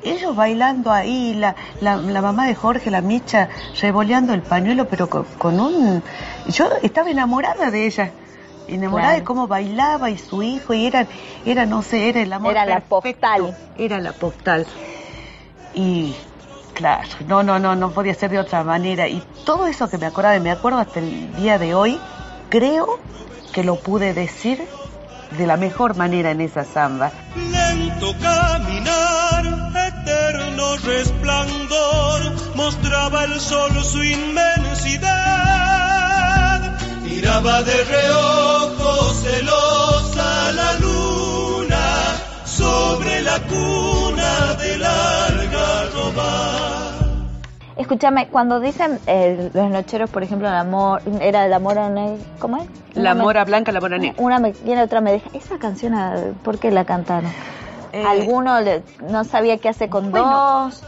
ellos 0.03 0.35
bailando 0.35 0.91
ahí, 0.91 1.35
la, 1.35 1.55
la, 1.81 1.99
la 1.99 2.21
mamá 2.21 2.47
de 2.49 2.57
Jorge, 2.57 2.91
la 2.91 3.01
Micha, 3.01 3.49
revoleando 3.81 4.35
el 4.35 4.43
pañuelo, 4.43 4.89
pero 4.89 5.09
con, 5.09 5.23
con 5.39 5.61
un... 5.61 6.03
Yo 6.49 6.69
estaba 6.83 7.11
enamorada 7.11 7.71
de 7.71 7.87
ella, 7.87 8.11
enamorada 8.69 9.15
de 9.15 9.25
cómo 9.25 9.47
bailaba 9.47 10.11
y 10.11 10.19
su 10.19 10.43
hijo, 10.43 10.75
y 10.75 10.87
era, 10.87 11.07
era 11.45 11.67
no 11.67 11.83
sé, 11.83 12.09
era 12.09 12.23
el 12.23 12.33
amor 12.33 12.53
Era 12.53 12.67
la 12.67 12.81
postal. 12.81 13.57
Era 13.79 14.01
la 14.01 14.13
postal. 14.13 14.67
Y 15.75 16.15
claro, 16.75 17.09
no, 17.27 17.43
no, 17.43 17.59
no, 17.59 17.75
no 17.77 17.91
podía 17.91 18.15
ser 18.15 18.31
de 18.31 18.39
otra 18.39 18.65
manera. 18.65 19.09
Y 19.09 19.23
todo 19.45 19.67
eso 19.67 19.89
que 19.89 19.99
me 19.99 20.07
acordaba, 20.07 20.37
y 20.37 20.41
me 20.41 20.51
acuerdo 20.51 20.79
hasta 20.79 21.01
el 21.01 21.35
día 21.37 21.59
de 21.59 21.75
hoy, 21.75 21.99
creo 22.49 22.99
que 23.53 23.65
lo 23.65 23.77
pude 23.77 24.15
decir 24.15 24.63
de 25.39 25.47
la 25.47 25.57
mejor 25.57 25.97
manera 25.97 26.31
en 26.31 26.41
esa 26.41 26.65
samba. 26.65 27.13
Lento 27.37 28.15
caminar, 28.21 29.45
eterno 29.89 30.77
resplandor, 30.77 32.55
mostraba 32.55 33.25
el 33.25 33.41
sol 33.41 33.73
su 33.85 34.03
inmensidad. 34.03 35.72
Miraba 37.23 37.63
de 37.63 37.85
reojo 37.85 39.15
celosa 39.23 40.51
la 40.57 40.73
luna 40.81 41.87
sobre 42.45 43.23
la 43.23 43.39
cuna 43.43 44.55
del 44.61 44.83
algarroba. 44.85 46.33
Escúchame, 47.77 48.27
cuando 48.27 48.59
dicen 48.59 48.99
eh, 49.07 49.51
los 49.55 49.71
nocheros, 49.71 50.11
por 50.11 50.25
ejemplo, 50.25 50.49
el 50.49 50.55
amor, 50.55 51.01
era 51.21 51.47
la 51.47 51.61
mora 51.61 51.89
negra, 51.89 52.17
¿cómo 52.41 52.57
es? 52.57 52.65
La 52.95 53.15
me- 53.15 53.23
mora 53.23 53.45
blanca, 53.45 53.71
la 53.71 53.81
mora 53.81 53.99
negra. 53.99 54.17
Una 54.21 54.41
me 54.41 54.51
viene, 54.65 54.83
otra 54.83 55.01
me 55.01 55.13
deja. 55.13 55.31
Esa 55.33 55.59
canción, 55.61 55.95
ah, 55.95 56.17
¿por 56.43 56.59
qué 56.59 56.73
la 56.73 56.85
cantaron? 56.85 57.31
Eh, 57.93 58.05
¿Alguno 58.07 58.61
le- 58.61 58.83
no 59.09 59.25
sabía 59.25 59.59
qué 59.59 59.69
hace 59.69 59.89
con 59.89 60.11
Bueno, 60.11 60.65
dos? 60.67 60.83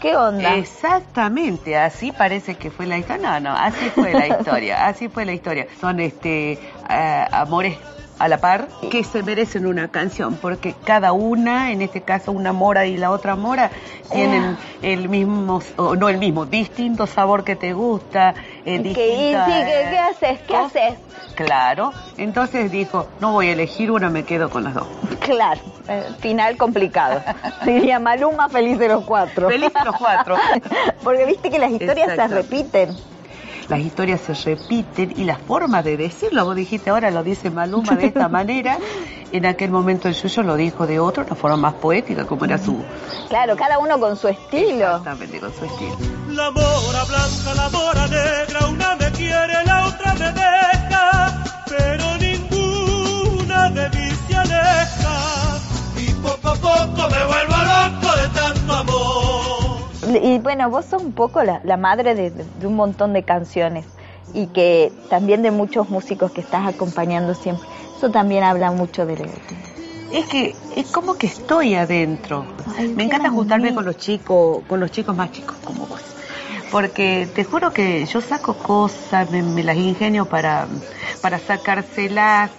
¿Qué 0.00 0.16
onda? 0.16 0.56
Exactamente, 0.56 1.76
así 1.76 2.10
parece 2.10 2.54
que 2.56 2.70
fue 2.70 2.86
la 2.86 2.96
historia. 2.98 3.38
No, 3.38 3.50
no, 3.50 3.56
así 3.56 3.90
fue 3.90 4.14
la 4.14 4.26
historia, 4.38 4.86
así 4.86 5.08
fue 5.08 5.26
la 5.26 5.32
historia. 5.32 5.66
Son 5.78 6.00
este 6.00 6.52
eh, 6.88 7.24
amores 7.32 7.76
a 8.20 8.28
la 8.28 8.38
par 8.38 8.68
que 8.90 9.02
se 9.02 9.22
merecen 9.22 9.66
una 9.66 9.88
canción, 9.88 10.36
porque 10.36 10.74
cada 10.84 11.12
una, 11.12 11.72
en 11.72 11.80
este 11.80 12.02
caso 12.02 12.32
una 12.32 12.52
mora 12.52 12.84
y 12.86 12.98
la 12.98 13.10
otra 13.10 13.34
mora, 13.34 13.70
tienen 14.12 14.58
el 14.82 15.08
mismo, 15.08 15.62
o 15.76 15.96
no 15.96 16.08
el 16.10 16.18
mismo, 16.18 16.44
distinto 16.44 17.06
sabor 17.06 17.44
que 17.44 17.56
te 17.56 17.72
gusta, 17.72 18.34
eh, 18.66 18.76
¿Qué, 18.76 18.78
distinta, 18.82 19.46
sí, 19.46 19.52
¿qué, 19.52 19.64
qué 19.64 19.94
eh, 19.94 19.98
haces? 19.98 20.40
¿Qué 20.46 20.56
haces? 20.56 20.94
Claro, 21.34 21.94
entonces 22.18 22.70
dijo, 22.70 23.08
no 23.20 23.32
voy 23.32 23.48
a 23.48 23.52
elegir 23.52 23.90
una, 23.90 24.10
me 24.10 24.24
quedo 24.24 24.50
con 24.50 24.64
las 24.64 24.74
dos. 24.74 24.86
Claro, 25.20 25.60
eh, 25.88 26.04
final 26.18 26.56
complicado. 26.56 27.22
Diría 27.64 27.98
Maluma, 27.98 28.48
feliz 28.48 28.78
de 28.78 28.88
los 28.88 29.04
cuatro. 29.04 29.48
Feliz 29.48 29.72
de 29.72 29.84
los 29.84 29.96
cuatro. 29.96 30.36
Porque 31.04 31.24
viste 31.24 31.50
que 31.50 31.58
las 31.58 31.70
historias 31.70 32.16
se 32.16 32.28
repiten. 32.28 32.96
Las 33.70 33.80
historias 33.80 34.20
se 34.20 34.34
repiten 34.34 35.14
y 35.16 35.22
las 35.22 35.38
formas 35.38 35.84
de 35.84 35.96
decirlo, 35.96 36.44
vos 36.44 36.56
dijiste 36.56 36.90
ahora 36.90 37.10
lo 37.12 37.22
dice 37.22 37.50
Maluma 37.50 37.94
de 37.94 38.06
esta 38.06 38.28
manera, 38.38 38.78
en 39.30 39.46
aquel 39.46 39.70
momento 39.70 40.08
el 40.08 40.14
suyo 40.14 40.42
lo 40.42 40.56
dijo 40.56 40.88
de 40.88 40.98
otra, 40.98 41.22
una 41.22 41.36
forma 41.36 41.56
más 41.56 41.74
poética, 41.74 42.26
como 42.26 42.44
era 42.44 42.58
su... 42.58 42.82
Claro, 43.28 43.56
cada 43.56 43.78
uno 43.78 44.00
con 44.00 44.16
su 44.16 44.26
estilo. 44.26 44.96
Exactamente, 44.96 45.38
con 45.38 45.54
su 45.54 45.64
estilo. 45.64 45.96
La 46.30 46.50
mora 46.50 47.04
blanca, 47.04 47.54
la 47.54 47.68
mora 47.68 48.06
negra, 48.08 48.66
una 48.68 48.96
me 48.96 49.12
quiere, 49.12 49.64
la 49.64 49.86
otra 49.86 50.14
me 50.14 50.32
deja, 50.32 51.44
pero 51.68 52.16
ninguna 52.18 53.70
de 53.70 53.88
mí 53.90 54.10
se 54.26 54.36
aleja. 54.36 55.58
Y 55.96 56.12
poco 56.14 56.48
a 56.48 56.54
poco 56.54 57.08
me 57.08 57.24
vuelvo 57.24 57.56
loco 57.56 58.16
de 58.16 58.28
tanto 58.34 58.72
amor. 58.72 59.19
Y 60.16 60.38
bueno, 60.38 60.68
vos 60.70 60.86
sos 60.86 61.02
un 61.02 61.12
poco 61.12 61.42
la, 61.42 61.60
la 61.64 61.76
madre 61.76 62.14
de, 62.14 62.30
de 62.30 62.66
un 62.66 62.74
montón 62.76 63.12
de 63.12 63.22
canciones 63.22 63.86
y 64.34 64.46
que 64.48 64.92
también 65.08 65.42
de 65.42 65.50
muchos 65.50 65.88
músicos 65.90 66.32
que 66.32 66.40
estás 66.40 66.66
acompañando 66.66 67.34
siempre. 67.34 67.68
Eso 67.96 68.10
también 68.10 68.44
habla 68.44 68.70
mucho 68.70 69.06
de... 69.06 69.30
Es 70.12 70.26
que 70.26 70.56
es 70.74 70.90
como 70.90 71.14
que 71.14 71.26
estoy 71.26 71.74
adentro. 71.74 72.44
Ay, 72.76 72.88
me 72.88 73.04
encanta 73.04 73.30
juntarme 73.30 73.74
con 73.74 73.84
los 73.84 73.96
chicos, 73.96 74.62
con 74.68 74.80
los 74.80 74.90
chicos 74.90 75.14
más 75.14 75.30
chicos 75.32 75.56
como 75.64 75.86
vos. 75.86 76.00
Porque 76.72 77.28
te 77.34 77.44
juro 77.44 77.72
que 77.72 78.04
yo 78.06 78.20
saco 78.20 78.54
cosas, 78.54 79.30
me, 79.30 79.42
me 79.42 79.62
las 79.62 79.76
ingenio 79.76 80.26
para, 80.26 80.66
para 81.20 81.38
sacárselas, 81.38 82.50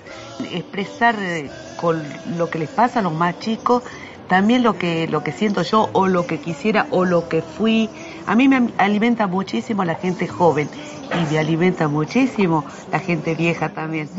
expresar 0.54 1.16
eh, 1.20 1.50
con 1.80 2.04
lo 2.38 2.50
que 2.50 2.60
les 2.60 2.70
pasa 2.70 3.00
a 3.00 3.02
los 3.02 3.14
más 3.14 3.40
chicos, 3.40 3.84
también 4.32 4.64
lo 4.64 4.78
que, 4.82 5.08
lo 5.10 5.24
que 5.24 5.34
siento 5.34 5.62
yo 5.62 5.90
o 5.94 6.08
lo 6.08 6.26
que 6.26 6.40
quisiera 6.40 6.88
o 6.92 7.04
lo 7.04 7.28
que 7.28 7.42
fui. 7.42 7.90
A 8.26 8.34
mí 8.38 8.48
me 8.48 8.74
alimenta 8.78 9.28
muchísimo 9.28 9.84
la 9.84 9.96
gente 9.96 10.26
joven 10.28 10.70
y 11.14 11.26
me 11.30 11.38
alimenta 11.38 11.90
muchísimo 11.90 12.64
la 12.92 13.00
gente 13.00 13.36
vieja 13.36 13.74
también. 13.74 14.10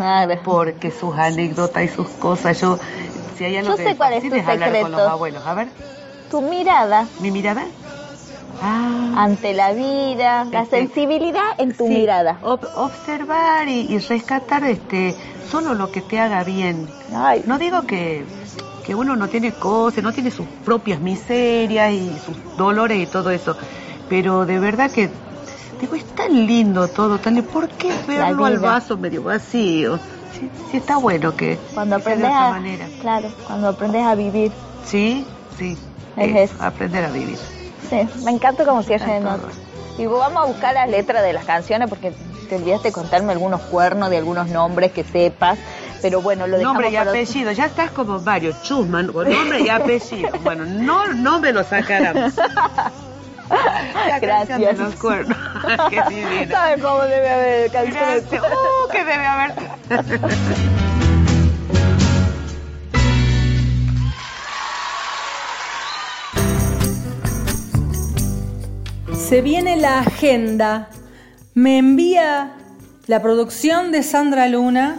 Porque 0.44 0.90
sus 0.90 1.16
anécdotas 1.16 1.84
y 1.84 1.88
sus 1.88 2.08
cosas, 2.26 2.60
yo, 2.60 2.78
si 3.36 3.44
hay 3.44 3.56
algo 3.56 3.70
Yo 3.70 3.76
que 3.78 3.84
sé 3.84 3.96
cuál 3.96 4.12
es 4.12 4.22
tu 4.28 4.34
hablar 4.36 4.58
con 4.58 4.68
secreto. 4.70 4.88
los 4.90 5.08
abuelos. 5.08 5.42
A 5.46 5.54
ver, 5.54 5.68
Tu 6.28 6.42
mirada 6.42 7.08
¿mi 7.18 7.30
mirada? 7.30 7.64
Ah. 8.60 9.12
ante 9.16 9.52
la 9.54 9.72
vida, 9.72 10.46
la 10.52 10.62
Este, 10.62 10.78
sensibilidad 10.78 11.42
en 11.58 11.72
tu 11.72 11.86
Sí, 11.88 11.94
mirada. 11.94 12.38
ob- 12.42 12.68
observar 12.74 13.68
y, 13.68 13.86
y 13.88 13.98
rescatar 13.98 14.64
este 14.64 15.16
solo 15.50 15.74
lo 15.74 15.90
que 15.90 16.00
te 16.02 16.18
haga 16.20 16.44
bien. 16.44 16.86
No 17.46 17.58
digo 17.58 17.82
que, 17.86 18.24
que 18.92 18.96
uno 18.96 19.16
no 19.16 19.26
tiene 19.26 19.52
cosas, 19.52 20.04
no 20.04 20.12
tiene 20.12 20.30
sus 20.30 20.46
propias 20.66 21.00
miserias 21.00 21.94
y 21.94 22.10
sus 22.18 22.36
dolores 22.58 22.98
y 23.02 23.06
todo 23.06 23.30
eso, 23.30 23.56
pero 24.10 24.44
de 24.44 24.58
verdad 24.58 24.90
que 24.90 25.08
digo, 25.80 25.94
es 25.94 26.04
tan 26.14 26.46
lindo 26.46 26.86
todo, 26.88 27.16
tan 27.16 27.36
lindo. 27.36 27.50
¿por 27.50 27.70
qué 27.70 27.90
verlo 28.06 28.44
al 28.44 28.58
vaso 28.58 28.98
medio 28.98 29.22
vacío? 29.22 29.98
Sí, 30.38 30.50
sí 30.70 30.76
está 30.76 30.98
bueno 30.98 31.34
que 31.34 31.56
Cuando 31.72 31.96
que 31.96 32.02
sea 32.02 32.16
de 32.16 32.26
aprendes 32.26 32.36
otra 32.36 32.48
a, 32.48 32.50
manera. 32.50 32.86
claro, 33.00 33.28
cuando 33.46 33.68
aprendes 33.68 34.04
a 34.04 34.14
vivir. 34.14 34.52
Sí, 34.84 35.24
sí. 35.56 35.78
Es 36.18 36.50
eso, 36.50 36.62
aprender 36.62 37.02
a 37.06 37.10
vivir. 37.10 37.38
Sí, 37.88 38.06
me 38.26 38.32
encanta 38.32 38.66
como 38.66 38.82
cierre 38.82 39.20
de. 39.20 39.26
Y 39.96 40.04
vamos 40.04 40.44
a 40.44 40.46
buscar 40.46 40.74
las 40.74 40.90
letras 40.90 41.22
de 41.22 41.32
las 41.32 41.46
canciones 41.46 41.88
porque 41.88 42.12
te 42.50 42.56
olvidaste 42.56 42.88
de 42.88 42.92
contarme 42.92 43.32
algunos 43.32 43.62
cuernos 43.62 44.10
de 44.10 44.18
algunos 44.18 44.48
nombres 44.48 44.92
que 44.92 45.02
sepas. 45.02 45.58
Pero 46.02 46.20
bueno, 46.20 46.46
lo 46.48 46.58
dejamos 46.58 46.74
Nombre 46.74 46.90
y 46.90 46.96
para 46.96 47.10
otro- 47.10 47.20
apellido, 47.22 47.52
ya 47.52 47.66
estás 47.66 47.90
como 47.92 48.18
varios, 48.20 48.60
Chusman, 48.62 49.12
con 49.12 49.30
nombre 49.30 49.60
y 49.60 49.68
apellido. 49.68 50.30
Bueno, 50.42 50.64
no, 50.66 51.06
no 51.14 51.38
me 51.40 51.52
lo 51.52 51.62
sacarán. 51.62 52.32
Canción 53.48 54.20
de 54.20 54.26
Gracias. 54.26 54.78
los 54.78 54.94
cuernos. 54.96 55.38
Qué 55.90 56.02
divina. 56.08 56.48
¿Sabes 56.50 56.82
cómo 56.82 57.02
debe 57.02 57.30
haber 57.30 57.70
canciones? 57.70 58.24
Gracias. 58.30 58.42
Uh, 58.42 58.90
que 58.90 59.04
debe 59.04 59.26
haber. 59.26 59.52
Se 69.16 69.40
viene 69.42 69.76
la 69.76 70.00
agenda. 70.00 70.88
Me 71.54 71.78
envía 71.78 72.52
la 73.06 73.20
producción 73.22 73.92
de 73.92 74.02
Sandra 74.02 74.48
Luna 74.48 74.98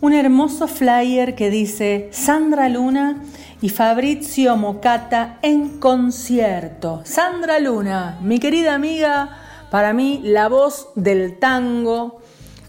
un 0.00 0.12
hermoso 0.12 0.68
flyer 0.68 1.34
que 1.34 1.50
dice 1.50 2.08
Sandra 2.12 2.68
Luna 2.68 3.22
y 3.60 3.68
Fabrizio 3.70 4.56
Mocata 4.56 5.38
en 5.42 5.80
concierto. 5.80 7.02
Sandra 7.04 7.58
Luna, 7.58 8.18
mi 8.22 8.38
querida 8.38 8.74
amiga, 8.74 9.36
para 9.70 9.92
mí 9.92 10.20
la 10.22 10.48
voz 10.48 10.88
del 10.94 11.38
tango 11.38 12.20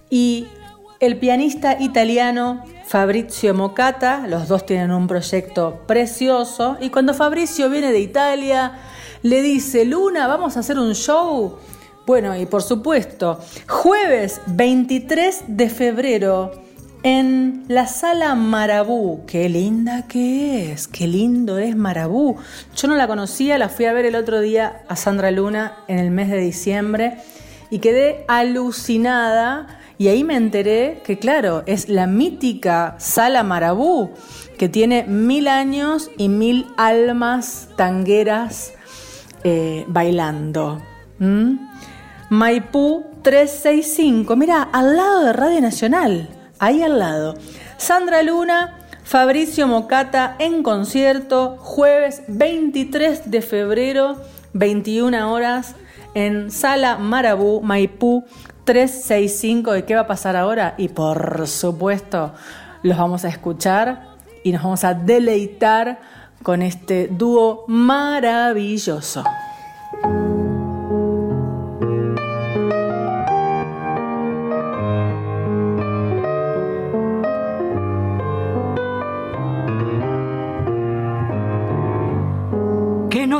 y 0.10 0.48
el 1.00 1.18
pianista 1.20 1.80
italiano 1.80 2.64
Fabrizio 2.86 3.54
Mocata, 3.54 4.26
los 4.28 4.48
dos 4.48 4.66
tienen 4.66 4.92
un 4.92 5.08
proyecto 5.08 5.84
precioso 5.86 6.78
y 6.82 6.90
cuando 6.90 7.14
Fabrizio 7.14 7.70
viene 7.70 7.92
de 7.92 8.00
Italia 8.00 8.74
le 9.22 9.44
dice, 9.44 9.86
Luna, 9.86 10.26
vamos 10.26 10.58
a 10.58 10.62
hacer 10.62 10.80
un 10.80 10.96
show. 10.96 11.58
Bueno, 12.08 12.36
y 12.36 12.48
por 12.48 12.64
supuesto, 12.64 13.40
jueves 13.68 14.42
23 14.48 15.44
de 15.48 15.70
febrero 15.70 16.69
en 17.04 17.66
la 17.68 17.88
sala 17.88 18.36
Marabú. 18.36 19.26
Qué 19.26 19.50
linda 19.50 20.08
que 20.08 20.72
es, 20.72 20.88
qué 20.88 21.08
lindo 21.08 21.58
es 21.58 21.76
Marabú. 21.76 22.38
Yo 22.76 22.88
no 22.88 22.96
la 22.96 23.08
conocía, 23.08 23.58
la 23.58 23.70
fui 23.70 23.86
a 23.86 23.94
ver 23.94 24.06
el 24.06 24.16
otro 24.16 24.42
día 24.42 24.84
a 24.88 24.96
Sandra 24.96 25.32
Luna 25.32 25.78
en 25.88 26.00
el 26.00 26.12
mes 26.12 26.30
de 26.30 26.38
diciembre 26.38 27.18
y 27.70 27.80
quedé 27.80 28.26
alucinada. 28.28 29.80
Y 29.98 30.08
ahí 30.08 30.24
me 30.24 30.36
enteré 30.36 31.02
que, 31.04 31.20
claro, 31.20 31.64
es 31.66 31.90
la 31.90 32.08
mítica 32.08 32.96
Sala 33.00 33.44
Marabú, 33.44 34.12
que 34.58 34.70
tiene 34.70 35.04
mil 35.04 35.48
años 35.48 36.10
y 36.18 36.30
mil 36.30 36.68
almas 36.78 37.70
tangueras 37.76 38.74
eh, 39.44 39.86
bailando. 39.88 40.82
¿Mm? 41.20 41.56
Maipú 42.30 43.06
365, 43.24 44.36
mira, 44.36 44.62
al 44.62 44.96
lado 44.96 45.26
de 45.26 45.34
Radio 45.34 45.60
Nacional, 45.60 46.30
ahí 46.60 46.84
al 46.84 47.00
lado. 47.00 47.36
Sandra 47.78 48.22
Luna, 48.24 48.78
Fabricio 49.04 49.68
Mocata 49.68 50.36
en 50.40 50.62
concierto, 50.62 51.58
jueves 51.58 52.22
23 52.28 53.32
de 53.32 53.42
febrero, 53.42 54.18
21 54.54 55.32
horas, 55.32 55.76
en 56.14 56.52
Sala 56.52 56.98
Marabú, 56.98 57.62
Maipú 57.62 58.26
365. 58.66 59.78
¿Y 59.78 59.84
qué 59.84 59.96
va 59.96 60.02
a 60.02 60.08
pasar 60.08 60.36
ahora? 60.36 60.76
Y 60.78 60.90
por 60.90 61.48
supuesto, 61.48 62.34
los 62.84 62.98
vamos 62.98 63.26
a 63.26 63.30
escuchar 63.30 64.10
y 64.44 64.52
nos 64.52 64.64
vamos 64.64 64.84
a 64.84 64.94
deleitar 64.94 66.00
con 66.44 66.62
este 66.62 67.08
dúo 67.08 67.66
maravilloso. 67.68 69.24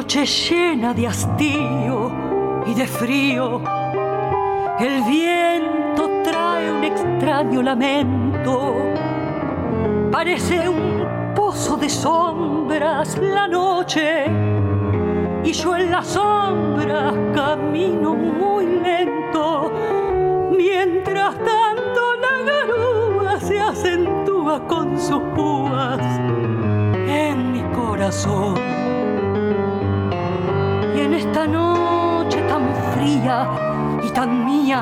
Noche 0.10 0.26
llena 0.26 0.92
de 0.92 1.06
hastío 1.06 2.12
y 2.66 2.74
de 2.74 2.88
frío. 2.88 3.62
El 4.80 5.04
viento 5.04 6.10
trae 6.24 6.72
un 6.72 6.84
extraño 6.84 7.62
lamento. 7.62 8.74
Parece 10.12 10.68
un 10.68 11.06
pozo 11.36 11.78
de 11.78 11.88
sombras 11.90 13.20
la 13.20 13.48
noche. 13.48 14.26
Y 15.44 15.52
yo 15.52 15.76
en 15.76 15.92
las 15.92 16.08
sombras 16.08 17.14
camino 17.36 18.16
muy 18.16 18.66
lento. 18.66 19.72
Mientras 20.58 21.36
tanto 21.36 22.02
la 22.26 22.52
garúa 22.52 23.40
se 23.40 23.60
acentúa 23.62 24.66
con 24.68 25.00
sus 25.00 25.22
púas 25.36 26.02
en 26.02 27.52
mi 27.52 27.62
corazón. 27.76 28.89
Esta 31.20 31.46
noche 31.46 32.42
tan 32.48 32.74
fría 32.94 33.46
y 34.02 34.10
tan 34.12 34.46
mía, 34.46 34.82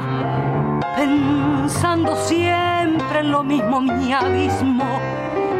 pensando 0.95 2.15
siempre 2.15 3.21
en 3.21 3.31
lo 3.31 3.43
mismo 3.43 3.81
mi 3.81 4.13
abismo, 4.13 4.85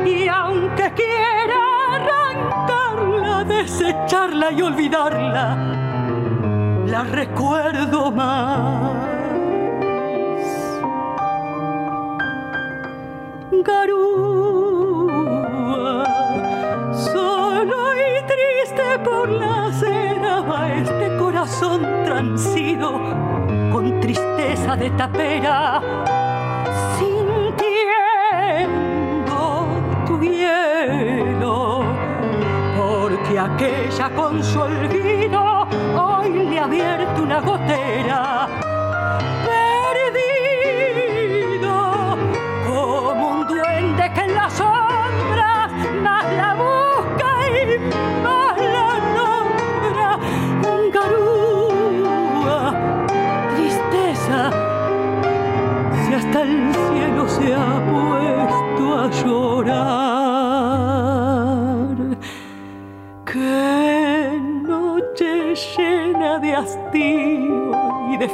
y 0.06 0.28
aunque 0.28 0.94
quiera 0.94 1.60
arrancarla, 1.94 3.44
desecharla 3.44 4.52
y 4.52 4.62
olvidarla, 4.62 5.58
la 6.86 7.04
recuerdo 7.06 8.12
más. 8.12 8.94
Garúa, 13.66 14.77
corazón 21.48 22.04
transido 22.04 22.92
con 23.72 24.02
tristeza 24.02 24.76
de 24.76 24.90
tapera, 24.92 25.82
sintiendo 26.98 27.68
tu 30.06 30.20
hielo, 30.20 31.84
porque 32.76 33.40
aquella 33.40 34.10
con 34.10 34.44
su 34.44 34.60
olvido 34.60 35.66
hoy 35.98 36.34
le 36.50 36.60
ha 36.60 36.66
abierto 36.66 37.24
una 37.24 37.40
gotera. 37.40 38.67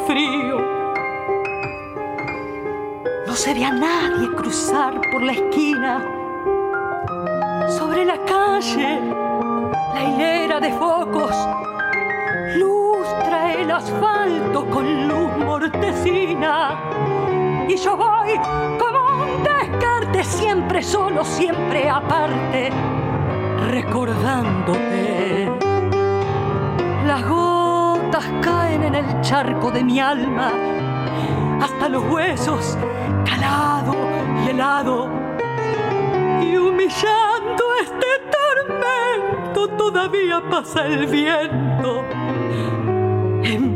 Frío. 0.07 0.57
No 3.27 3.33
se 3.35 3.53
ve 3.53 3.65
a 3.65 3.71
nadie 3.71 4.29
cruzar 4.35 4.99
por 5.11 5.23
la 5.23 5.31
esquina. 5.31 6.03
Sobre 7.67 8.05
la 8.05 8.17
calle, 8.25 8.99
la 9.93 10.03
hilera 10.03 10.59
de 10.59 10.71
focos 10.73 11.35
lustra 12.55 13.53
el 13.53 13.71
asfalto 13.71 14.65
con 14.69 15.07
luz 15.07 15.37
mortecina. 15.37 16.79
Y 17.67 17.75
yo 17.75 17.95
voy 17.97 18.37
como 18.77 19.23
un 19.23 19.43
descarte, 19.43 20.23
siempre 20.23 20.83
solo, 20.83 21.23
siempre 21.23 21.89
aparte, 21.89 22.69
recordándote. 23.69 25.49
Las 27.05 27.23
en 28.81 28.95
el 28.95 29.21
charco 29.21 29.69
de 29.71 29.83
mi 29.83 29.99
alma, 29.99 30.51
hasta 31.61 31.89
los 31.89 32.03
huesos, 32.11 32.77
calado 33.25 33.93
y 34.43 34.49
helado. 34.49 35.09
Y 36.41 36.57
humillando 36.57 37.63
este 37.81 38.07
tormento, 38.31 39.67
todavía 39.77 40.41
pasa 40.49 40.85
el 40.87 41.05
viento, 41.05 42.03
empujándome. 43.43 43.72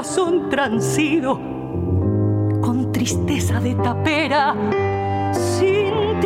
Corazón 0.00 0.48
transido 0.48 1.34
con 2.62 2.90
tristeza 2.90 3.60
de 3.60 3.74
tapera, 3.74 4.56
sintiendo 5.30 6.16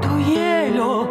tu 0.00 0.18
hielo, 0.18 1.10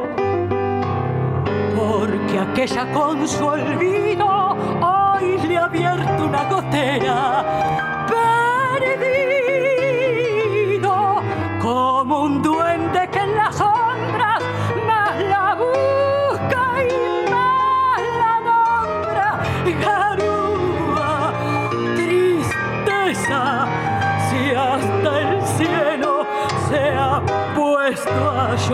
porque 1.76 2.40
aquella 2.40 2.92
con 2.92 3.28
su 3.28 3.46
olvido 3.46 4.58
hoy 4.82 5.38
le 5.48 5.58
ha 5.58 5.66
abierto 5.66 6.26
una 6.26 6.50
gotera. 6.50 7.85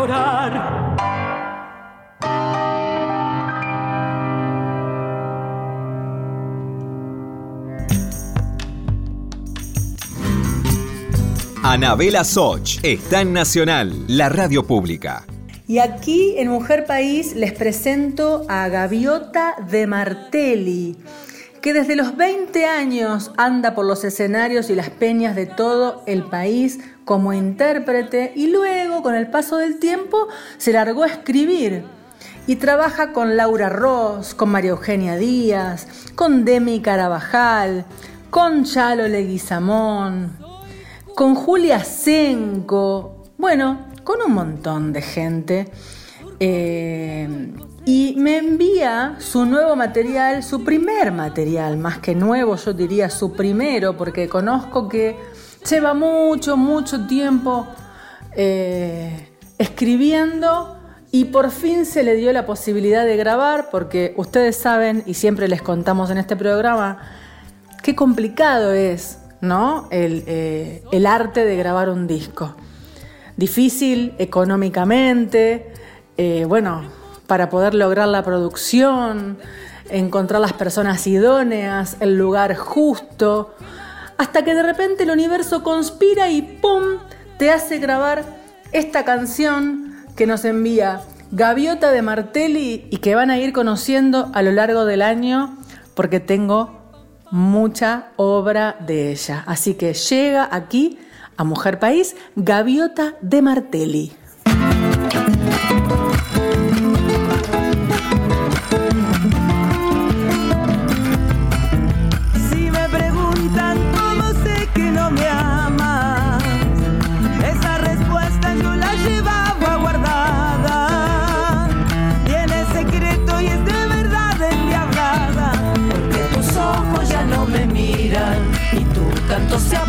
Llorar. 0.02 0.96
Anabela 11.64 12.24
Soch 12.24 12.80
está 12.84 13.22
en 13.22 13.34
Nacional, 13.34 13.94
la 14.08 14.30
radio 14.30 14.66
pública. 14.66 15.26
Y 15.68 15.78
aquí 15.78 16.34
en 16.38 16.50
Mujer 16.50 16.86
País 16.86 17.34
les 17.36 17.54
presento 17.54 18.46
a 18.50 18.68
Gaviota 18.68 19.56
de 19.70 19.88
Martelli, 19.88 20.98
que 21.62 21.74
desde 21.74 21.96
los 21.96 22.18
20 22.18 22.66
años 22.66 23.32
anda 23.38 23.76
por 23.76 23.86
los 23.86 24.04
escenarios 24.04 24.70
y 24.70 24.76
las 24.76 24.90
peñas 24.90 25.36
de 25.36 25.46
todo 25.46 26.04
el 26.08 26.24
país 26.24 26.80
como 27.06 27.34
intérprete 27.34 28.34
y 28.36 28.48
luego, 28.48 29.02
con 29.02 29.16
el 29.16 29.30
paso 29.30 29.58
del 29.58 29.80
tiempo, 29.80 30.28
se 30.58 30.74
largó 30.74 31.04
a 31.04 31.08
escribir. 31.08 31.84
Y 32.48 32.56
trabaja 32.56 33.14
con 33.14 33.38
Laura 33.38 33.70
Ross, 33.70 34.34
con 34.34 34.50
María 34.50 34.72
Eugenia 34.72 35.16
Díaz, 35.16 35.88
con 36.16 36.44
Demi 36.44 36.82
Carabajal, 36.82 37.86
con 38.30 38.64
Chalo 38.64 39.08
Leguizamón, 39.08 40.38
con 41.16 41.36
Julia 41.36 41.84
Senco, 41.84 43.26
bueno, 43.38 43.88
con 44.04 44.22
un 44.26 44.34
montón 44.34 44.92
de 44.92 45.02
gente. 45.02 45.72
Eh, 46.40 47.54
y 47.86 48.14
me 48.18 48.38
envía 48.38 49.16
su 49.20 49.46
nuevo 49.46 49.76
material, 49.76 50.44
su 50.44 50.64
primer 50.64 51.12
material, 51.12 51.78
más 51.78 51.98
que 51.98 52.14
nuevo, 52.14 52.56
yo 52.56 52.74
diría 52.74 53.10
su 53.10 53.34
primero, 53.34 53.98
porque 53.98 54.30
conozco 54.30 54.88
que 54.88 55.16
lleva 55.70 55.94
mucho, 55.94 56.58
mucho 56.58 57.08
tiempo 57.08 57.68
eh, 58.36 59.30
escribiendo 59.58 60.78
y 61.12 61.26
por 61.26 61.52
fin 61.52 61.86
se 61.86 62.04
le 62.04 62.16
dio 62.16 62.32
la 62.32 62.46
posibilidad 62.46 63.06
de 63.06 63.18
grabar, 63.18 63.70
porque 63.70 64.14
ustedes 64.16 64.56
saben, 64.56 65.04
y 65.06 65.14
siempre 65.14 65.48
les 65.50 65.62
contamos 65.62 66.10
en 66.10 66.18
este 66.18 66.38
programa, 66.38 67.00
qué 67.84 67.96
complicado 67.96 68.72
es 68.72 69.20
¿no? 69.42 69.90
el, 69.92 70.24
eh, 70.28 70.84
arte 71.06 71.44
de 71.44 71.58
grabar 71.58 71.90
un 71.90 72.08
disco. 72.08 72.56
Difícil 73.36 74.14
económicamente, 74.20 75.74
eh, 76.16 76.46
bueno, 76.48 76.84
para 77.28 77.50
poder 77.50 77.74
lograr 77.74 78.08
la 78.08 78.24
producción, 78.24 79.38
encontrar 79.90 80.40
las 80.40 80.54
personas 80.54 81.06
idóneas, 81.08 81.98
el 82.00 82.18
lugar 82.18 82.56
justo, 82.56 83.54
hasta 84.22 84.44
que 84.44 84.54
de 84.54 84.62
repente 84.62 85.02
el 85.02 85.10
universo 85.10 85.64
conspira 85.64 86.30
y 86.30 86.44
¡pum! 86.44 87.00
te 87.40 87.50
hace 87.50 87.80
grabar 87.80 88.24
esta 88.72 89.04
canción 89.04 89.96
que 90.16 90.28
nos 90.28 90.46
envía 90.46 91.02
Gaviota 91.32 91.92
de 91.92 92.04
Martelli 92.04 92.86
y 92.92 92.98
que 92.98 93.16
van 93.16 93.32
a 93.32 93.40
ir 93.40 93.52
conociendo 93.52 94.30
a 94.36 94.44
lo 94.44 94.52
largo 94.52 94.86
del 94.86 95.02
año 95.02 95.58
porque 95.96 96.20
tengo 96.20 96.84
mucha 97.32 98.10
obra 98.16 98.76
de 98.86 99.12
ella. 99.12 99.44
Así 99.48 99.74
que 99.74 99.96
llega 99.96 100.48
aquí 100.52 101.00
a 101.36 101.44
Mujer 101.44 101.80
País 101.80 102.16
Gaviota 102.36 103.16
de 103.22 103.42
Martelli. 103.42 104.12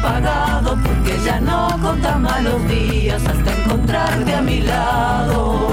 Apagado 0.02 0.76
porque 0.82 1.16
ya 1.24 1.40
no 1.40 1.68
conta 1.80 2.16
malos 2.18 2.66
días 2.68 3.22
hasta 3.24 3.54
encontrarte 3.62 4.34
a 4.34 4.42
mi 4.42 4.60
lado. 4.60 5.68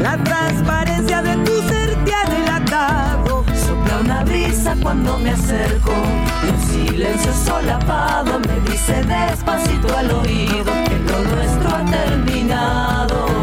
La 0.00 0.18
transparencia 0.22 1.22
de 1.22 1.36
tu 1.38 1.52
ser 1.62 2.04
te 2.04 2.12
ha 2.14 2.24
delatado. 2.28 3.44
Sopla 3.54 4.00
una 4.00 4.24
brisa 4.24 4.76
cuando 4.82 5.16
me 5.18 5.30
acerco 5.30 5.92
un 5.92 6.60
silencio 6.68 7.32
solapado 7.32 8.38
me 8.40 8.70
dice 8.70 9.02
despacito 9.04 9.96
al 9.96 10.10
oído 10.10 10.72
que 10.86 10.98
lo 10.98 11.18
nuestro 11.34 11.74
ha 11.74 11.84
terminado. 11.84 13.35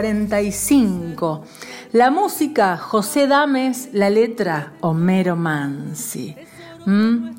1945. 0.00 1.44
La 1.92 2.10
música, 2.10 2.78
José 2.78 3.26
Dames, 3.26 3.90
la 3.92 4.08
letra, 4.08 4.72
Homero 4.80 5.36
Mansi. 5.36 6.34
¿Mm? 6.86 7.32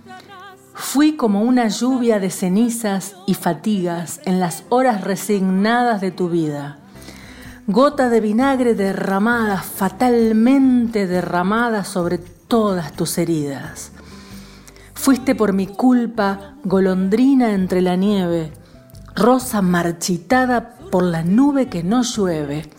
Fui 0.76 1.16
como 1.16 1.42
una 1.42 1.68
lluvia 1.68 2.20
de 2.20 2.30
cenizas 2.30 3.16
y 3.26 3.34
fatigas 3.34 4.22
en 4.26 4.40
las 4.40 4.64
horas 4.70 5.04
resignadas 5.04 6.02
de 6.02 6.12
tu 6.12 6.30
vida. 6.30 6.78
Gota 7.66 8.10
de 8.10 8.22
vinagre 8.22 8.76
derramada, 8.76 9.58
fatalmente 9.62 11.08
derramada 11.08 11.84
sobre 11.84 12.18
todas 12.18 12.94
tus 12.94 13.18
heridas. 13.18 13.92
Fuiste 14.94 15.34
por 15.34 15.54
mi 15.54 15.68
culpa, 15.68 16.56
golondrina 16.64 17.54
entre 17.54 17.82
la 17.82 17.96
nieve, 17.96 18.52
rosa 19.16 19.62
marchitada 19.62 20.76
por 20.94 21.06
la 21.06 21.24
nube 21.24 21.70
que 21.70 21.82
no 21.82 22.04
llueve. 22.04 22.70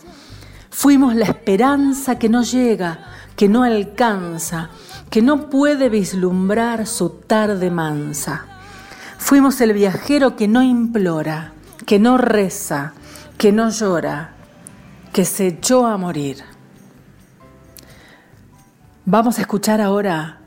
Fuimos 0.69 1.15
la 1.15 1.25
esperanza 1.25 2.17
que 2.17 2.29
no 2.29 2.43
llega, 2.43 2.99
que 3.35 3.49
no 3.49 3.63
alcanza, 3.63 4.69
que 5.09 5.21
no 5.21 5.49
puede 5.49 5.89
vislumbrar 5.89 6.87
su 6.87 7.09
tarde 7.09 7.69
mansa. 7.69 8.45
Fuimos 9.17 9.59
el 9.59 9.73
viajero 9.73 10.37
que 10.37 10.47
no 10.47 10.63
implora, 10.63 11.51
que 11.85 11.99
no 11.99 12.17
reza, 12.17 12.93
que 13.37 13.51
no 13.51 13.69
llora, 13.69 14.31
que 15.11 15.25
se 15.25 15.47
echó 15.47 15.85
a 15.85 15.97
morir. 15.97 16.37
Vamos 19.03 19.39
a 19.39 19.41
escuchar 19.41 19.81
ahora 19.81 20.39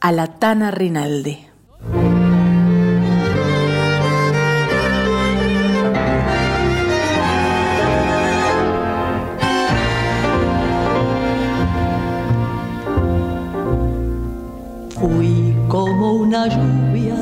a 0.00 0.12
la 0.12 0.38
Tana 0.38 0.70
Rinaldi. 0.70 1.45
Lluvia 16.48 17.14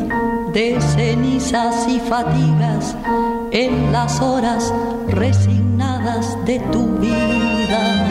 de 0.52 0.80
cenizas 0.80 1.86
y 1.88 1.98
fatigas 2.00 2.96
en 3.50 3.92
las 3.92 4.20
horas 4.20 4.72
resignadas 5.08 6.36
de 6.44 6.60
tu 6.72 6.86
vida. 6.98 8.06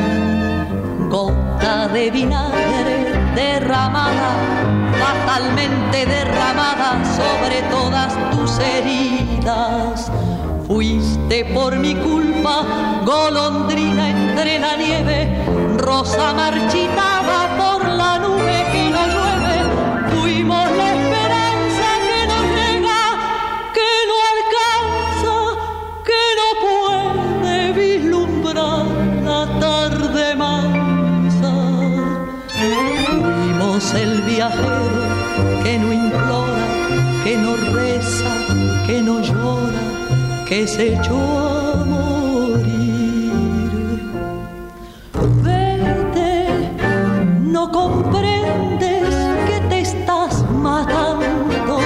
Gota 1.09 1.88
de 1.89 2.11
vinagre 2.11 3.14
derramada, 3.36 4.36
fatalmente 4.99 6.05
derramada 6.05 7.03
sobre 7.05 7.61
todas 7.70 8.14
tus 8.32 8.59
heridas. 8.59 10.11
Fuiste 10.68 11.45
por 11.53 11.76
mi 11.78 11.93
culpa, 11.95 12.66
golondrina 13.05 14.09
entre 14.09 14.59
la 14.59 14.76
nieve, 14.76 15.78
rosa 15.78 16.34
marchitada 16.34 17.57
por 17.57 17.93
que 35.64 35.78
no 35.78 35.94
implora, 35.94 36.66
que 37.24 37.38
no 37.38 37.56
reza, 37.56 38.34
que 38.86 39.02
no 39.02 39.20
llora, 39.20 39.84
que 40.48 40.68
se 40.68 40.94
echó 40.96 41.86
morir. 41.86 43.32
Vete, 45.44 46.48
no 47.40 47.72
comprendes 47.72 49.16
que 49.48 49.60
te 49.70 49.80
estás 49.82 50.44
matando, 50.52 51.80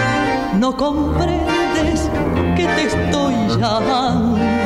no 0.59 0.75
comprendes 0.75 2.09
que 2.55 2.65
te 2.65 2.83
estoy 2.87 3.35
llamando 3.59 4.56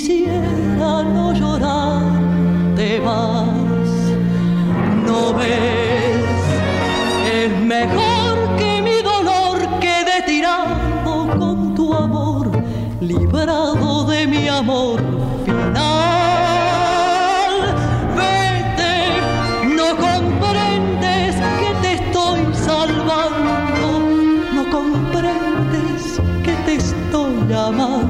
quisiera 0.00 1.02
no 1.02 1.32
llorar, 1.34 2.02
te 2.74 3.00
vas. 3.00 3.90
No 5.06 5.34
ves, 5.34 6.24
es 7.34 7.50
mejor 7.60 8.56
que 8.58 8.80
mi 8.80 9.02
dolor 9.02 9.58
quede 9.78 10.22
tirado 10.24 11.38
con 11.38 11.74
tu 11.74 11.92
amor, 11.92 12.50
librado 13.00 14.04
de 14.04 14.26
mi 14.26 14.48
amor 14.48 15.00
final. 15.44 15.80
Vete, 18.16 18.96
no 19.78 19.88
comprendes 20.06 21.36
que 21.60 21.70
te 21.82 21.90
estoy 22.00 22.40
salvando, 22.54 23.88
no 24.54 24.62
comprendes 24.70 26.02
que 26.42 26.54
te 26.64 26.74
estoy 26.76 27.52
amando. 27.52 28.09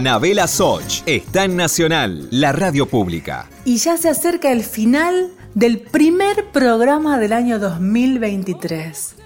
Anabela 0.00 0.46
Soch 0.46 1.02
está 1.04 1.44
en 1.44 1.56
Nacional, 1.56 2.26
la 2.30 2.52
radio 2.52 2.88
pública. 2.88 3.50
Y 3.66 3.76
ya 3.76 3.98
se 3.98 4.08
acerca 4.08 4.50
el 4.50 4.64
final 4.64 5.28
del 5.54 5.78
primer 5.78 6.46
programa 6.52 7.18
del 7.18 7.34
año 7.34 7.58
2023. 7.58 9.16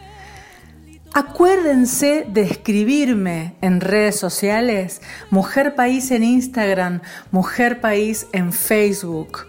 Acuérdense 1.13 2.27
de 2.29 2.41
escribirme 2.41 3.55
en 3.61 3.81
redes 3.81 4.19
sociales, 4.19 5.01
Mujer 5.31 5.77
País 5.77 6.11
en 6.11 6.25
Instagram, 6.25 7.03
Mujer 7.31 7.81
País 7.81 8.27
en 8.33 8.53
Facebook. 8.53 9.47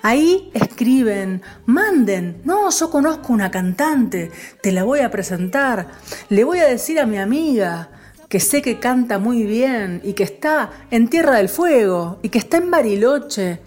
Ahí 0.00 0.50
escriben, 0.54 1.42
manden, 1.66 2.40
no, 2.44 2.70
yo 2.70 2.88
conozco 2.88 3.34
una 3.34 3.50
cantante, 3.50 4.30
te 4.62 4.72
la 4.72 4.84
voy 4.84 5.00
a 5.00 5.10
presentar, 5.10 5.88
le 6.30 6.44
voy 6.44 6.60
a 6.60 6.68
decir 6.68 7.00
a 7.00 7.06
mi 7.06 7.18
amiga 7.18 7.90
que 8.32 8.40
sé 8.40 8.62
que 8.62 8.78
canta 8.78 9.18
muy 9.18 9.42
bien 9.42 10.00
y 10.02 10.14
que 10.14 10.22
está 10.22 10.70
en 10.90 11.08
Tierra 11.08 11.36
del 11.36 11.50
Fuego 11.50 12.18
y 12.22 12.30
que 12.30 12.38
está 12.38 12.56
en 12.56 12.70
Bariloche 12.70 13.60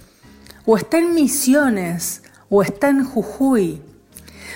o 0.65 0.75
está 0.75 0.97
en 0.97 1.13
Misiones 1.13 2.23
o 2.49 2.63
está 2.63 2.89
en 2.89 3.05
Jujuy. 3.05 3.79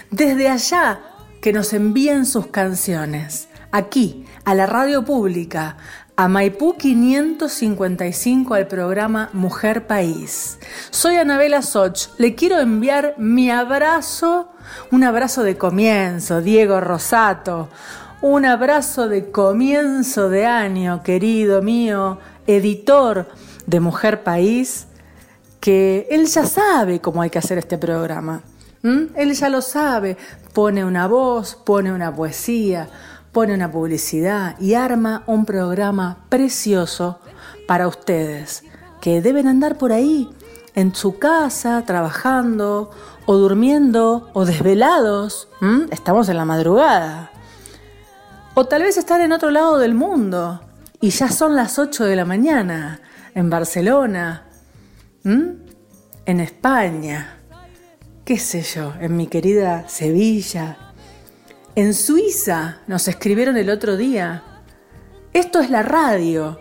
Desde 0.10 0.50
allá 0.50 1.02
que 1.44 1.54
nos 1.54 1.74
envíen 1.74 2.26
sus 2.26 2.48
canciones, 2.48 3.50
aquí, 3.72 4.26
a 4.46 4.56
la 4.56 4.66
radio 4.66 5.06
pública, 5.06 5.78
a 6.16 6.28
Maipú 6.28 6.74
555 6.74 8.56
al 8.56 8.68
programa 8.68 9.30
Mujer 9.34 9.86
País. 9.86 10.58
Soy 10.90 11.18
Anabela 11.18 11.62
Soch, 11.62 12.08
le 12.18 12.34
quiero 12.34 12.58
enviar 12.58 13.14
mi 13.20 13.52
abrazo, 13.52 14.50
un 14.90 15.04
abrazo 15.04 15.44
de 15.44 15.56
comienzo, 15.56 16.42
Diego 16.42 16.82
Rosato, 16.82 17.70
un 18.22 18.46
abrazo 18.46 19.08
de 19.08 19.32
comienzo 19.32 20.30
de 20.30 20.46
año, 20.46 21.04
querido 21.04 21.62
mío, 21.62 22.20
editor 22.48 23.28
de 23.66 23.80
Mujer 23.80 24.24
País, 24.24 24.88
que 25.62 26.08
él 26.12 26.26
ya 26.26 26.46
sabe 26.46 27.00
cómo 27.00 27.22
hay 27.22 27.30
que 27.30 27.40
hacer 27.40 27.58
este 27.58 27.78
programa. 27.78 28.42
Él 28.82 29.34
ya 29.34 29.50
lo 29.50 29.62
sabe, 29.62 30.18
pone 30.54 30.86
una 30.86 31.08
voz, 31.08 31.56
pone 31.56 31.94
una 31.94 32.14
poesía, 32.14 32.88
pone 33.32 33.54
una 33.54 33.72
publicidad 33.72 34.56
y 34.60 34.74
arma 34.74 35.24
un 35.28 35.46
programa 35.46 36.26
precioso 36.30 37.20
para 37.68 37.88
ustedes, 37.88 38.64
que 39.02 39.22
deben 39.22 39.48
andar 39.48 39.78
por 39.78 39.92
ahí, 39.92 40.30
en 40.76 40.96
su 40.96 41.20
casa, 41.20 41.84
trabajando, 41.86 42.92
o 43.26 43.36
durmiendo, 43.36 44.30
o 44.34 44.46
desvelados. 44.46 45.50
Estamos 45.92 46.30
en 46.30 46.38
la 46.38 46.46
madrugada. 46.46 47.32
O 48.60 48.66
tal 48.66 48.84
vez 48.84 48.98
están 48.98 49.22
en 49.22 49.32
otro 49.32 49.52
lado 49.52 49.78
del 49.78 49.94
mundo. 49.94 50.60
Y 51.00 51.12
ya 51.12 51.30
son 51.30 51.56
las 51.56 51.80
8 51.80 52.04
de 52.04 52.18
la 52.18 52.26
mañana, 52.26 53.00
en 53.34 53.50
Barcelona, 53.50 54.50
en 55.24 56.40
España, 56.42 57.38
qué 58.26 58.38
sé 58.38 58.62
yo, 58.64 58.96
en 59.00 59.16
mi 59.16 59.28
querida 59.28 59.88
Sevilla, 59.88 60.92
en 61.76 61.94
Suiza, 61.94 62.80
nos 62.88 63.08
escribieron 63.08 63.56
el 63.56 63.70
otro 63.70 63.96
día. 63.96 64.44
Esto 65.32 65.62
es 65.62 65.70
la 65.70 65.82
radio. 65.82 66.60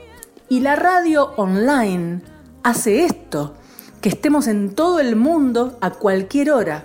Y 0.48 0.60
la 0.60 0.76
radio 0.76 1.32
online 1.36 2.22
hace 2.62 3.06
esto, 3.06 3.56
que 4.00 4.10
estemos 4.10 4.46
en 4.46 4.76
todo 4.76 5.00
el 5.00 5.16
mundo 5.16 5.76
a 5.80 5.90
cualquier 5.90 6.52
hora, 6.52 6.84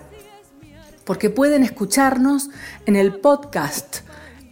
porque 1.06 1.30
pueden 1.30 1.62
escucharnos 1.62 2.50
en 2.88 2.96
el 2.96 3.20
podcast 3.20 3.98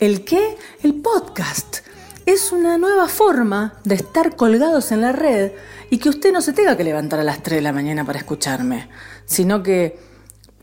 ¿El 0.02 0.26
qué? 0.26 0.58
El 0.82 0.96
podcast. 0.96 1.78
Es 2.26 2.52
una 2.52 2.80
nueva 2.80 3.08
forma 3.08 3.76
de 3.84 3.94
estar 3.94 4.36
colgados 4.36 4.92
en 4.92 5.02
la 5.02 5.12
red 5.12 5.52
y 5.92 6.00
que 6.00 6.10
usted 6.10 6.34
no 6.34 6.42
se 6.42 6.54
tenga 6.54 6.76
que 6.76 6.84
levantar 6.84 7.20
a 7.20 7.24
las 7.24 7.44
3 7.44 7.58
de 7.58 7.62
la 7.62 7.72
mañana 7.72 8.04
para 8.04 8.18
escucharme, 8.18 8.90
sino 9.26 9.62
que 9.62 10.00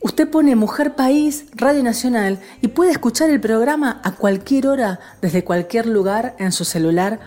usted 0.00 0.28
pone 0.28 0.56
Mujer 0.56 0.96
País, 0.96 1.44
Radio 1.54 1.84
Nacional 1.84 2.40
y 2.62 2.68
puede 2.68 2.90
escuchar 2.90 3.30
el 3.30 3.40
programa 3.40 4.00
a 4.02 4.16
cualquier 4.16 4.66
hora, 4.66 4.98
desde 5.22 5.44
cualquier 5.44 5.86
lugar, 5.86 6.34
en 6.40 6.50
su 6.50 6.64
celular 6.64 7.20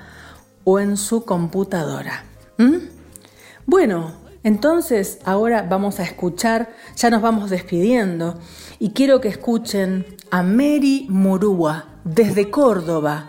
o 0.65 0.81
en 0.81 0.97
su 0.97 1.23
computadora. 1.23 2.25
¿Mm? 2.57 2.89
Bueno, 3.65 4.11
entonces 4.43 5.19
ahora 5.23 5.61
vamos 5.61 6.01
a 6.01 6.03
escuchar, 6.03 6.73
ya 6.97 7.09
nos 7.09 7.21
vamos 7.21 7.49
despidiendo 7.49 8.37
y 8.79 8.89
quiero 8.89 9.21
que 9.21 9.29
escuchen 9.29 10.17
a 10.29 10.43
Mary 10.43 11.05
Murúa 11.09 11.90
desde 12.03 12.49
Córdoba, 12.49 13.27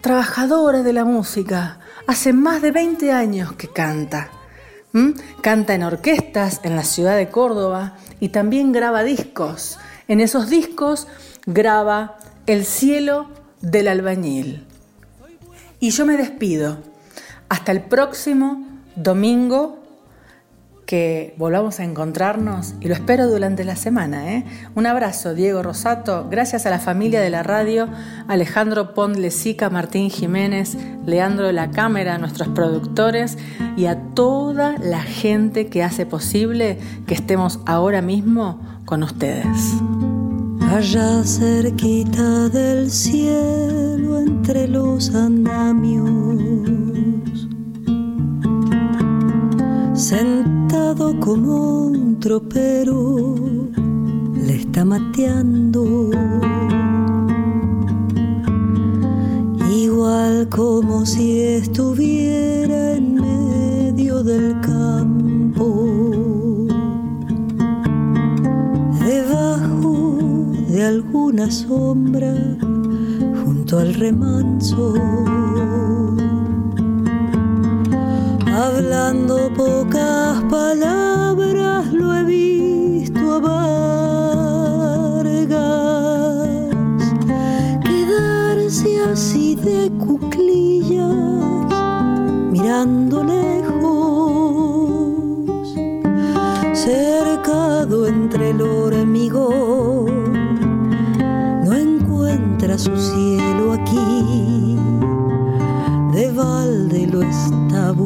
trabajadora 0.00 0.82
de 0.82 0.92
la 0.92 1.04
música, 1.04 1.78
hace 2.06 2.32
más 2.32 2.62
de 2.62 2.72
20 2.72 3.12
años 3.12 3.52
que 3.52 3.68
canta. 3.68 4.30
Canta 5.40 5.74
en 5.74 5.84
orquestas 5.84 6.60
en 6.64 6.74
la 6.74 6.82
ciudad 6.82 7.16
de 7.16 7.28
Córdoba 7.28 7.96
y 8.18 8.30
también 8.30 8.72
graba 8.72 9.04
discos. 9.04 9.78
En 10.08 10.20
esos 10.20 10.50
discos 10.50 11.06
graba 11.46 12.18
El 12.46 12.64
cielo 12.64 13.28
del 13.60 13.88
albañil. 13.88 14.66
Y 15.78 15.90
yo 15.90 16.06
me 16.06 16.16
despido. 16.16 16.78
Hasta 17.48 17.72
el 17.72 17.82
próximo 17.82 18.66
domingo 18.96 19.79
que 20.90 21.34
volvamos 21.38 21.78
a 21.78 21.84
encontrarnos 21.84 22.74
y 22.80 22.88
lo 22.88 22.94
espero 22.94 23.28
durante 23.28 23.62
la 23.62 23.76
semana. 23.76 24.34
¿eh? 24.34 24.44
Un 24.74 24.86
abrazo, 24.86 25.34
Diego 25.34 25.62
Rosato. 25.62 26.26
Gracias 26.28 26.66
a 26.66 26.70
la 26.70 26.80
familia 26.80 27.20
de 27.20 27.30
la 27.30 27.44
radio, 27.44 27.86
Alejandro 28.26 28.92
Pondlesica, 28.92 29.70
Martín 29.70 30.10
Jiménez, 30.10 30.76
Leandro 31.06 31.46
de 31.46 31.52
la 31.52 31.70
Cámara, 31.70 32.18
nuestros 32.18 32.48
productores 32.48 33.38
y 33.76 33.86
a 33.86 34.00
toda 34.14 34.78
la 34.78 35.00
gente 35.00 35.68
que 35.68 35.84
hace 35.84 36.06
posible 36.06 36.80
que 37.06 37.14
estemos 37.14 37.60
ahora 37.66 38.02
mismo 38.02 38.60
con 38.84 39.04
ustedes. 39.04 39.46
Allá 40.72 41.22
cerquita 41.22 42.48
del 42.48 42.90
cielo, 42.90 44.18
entre 44.18 44.66
los 44.66 45.14
andamios 45.14 46.79
Vino 50.00 51.20
como 51.20 51.82
un 51.88 52.18
tropero, 52.20 53.34
le 54.34 54.56
está 54.56 54.82
mateando. 54.82 56.10
Igual 59.70 60.48
como 60.48 61.04
si 61.04 61.42
estuviera 61.42 62.94
en 62.96 63.14
medio 63.14 64.22
del 64.22 64.58
campo. 64.62 65.90
Debajo 69.04 70.18
de 70.70 70.82
alguna 70.82 71.50
sombra, 71.50 72.34
junto 73.44 73.78
al 73.78 73.92
remanso. 73.92 74.94
Hablando 78.62 79.50
pocas 79.54 80.42
palabras 80.50 81.90
lo 81.94 82.14
he 82.14 82.24
visto 82.24 83.36
a 83.36 83.38
Vargas 83.38 83.56
quedarse 87.82 89.02
así 89.02 89.54
de 89.54 89.90
cuclillas 90.04 91.14
mirando 92.52 93.24
lejos 93.24 93.72
cercado 96.74 98.06
entre 98.06 98.50
el 98.50 98.60
hormigón. 98.60 100.34
No 101.64 101.72
encuentra 101.72 102.76
su 102.76 102.94
cielo 102.94 103.72
aquí 103.72 103.79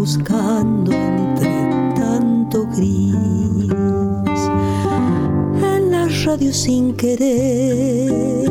buscando 0.04 0.92
entre 0.92 1.94
tanto 1.96 2.66
gris. 2.76 3.14
En 5.72 5.90
la 5.90 6.06
radio 6.26 6.52
sin 6.52 6.92
querer, 6.92 8.44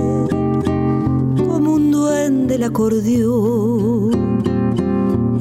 como 1.48 1.74
un 1.74 1.92
duende 1.92 2.56
el 2.56 2.64
acordeón, 2.64 4.42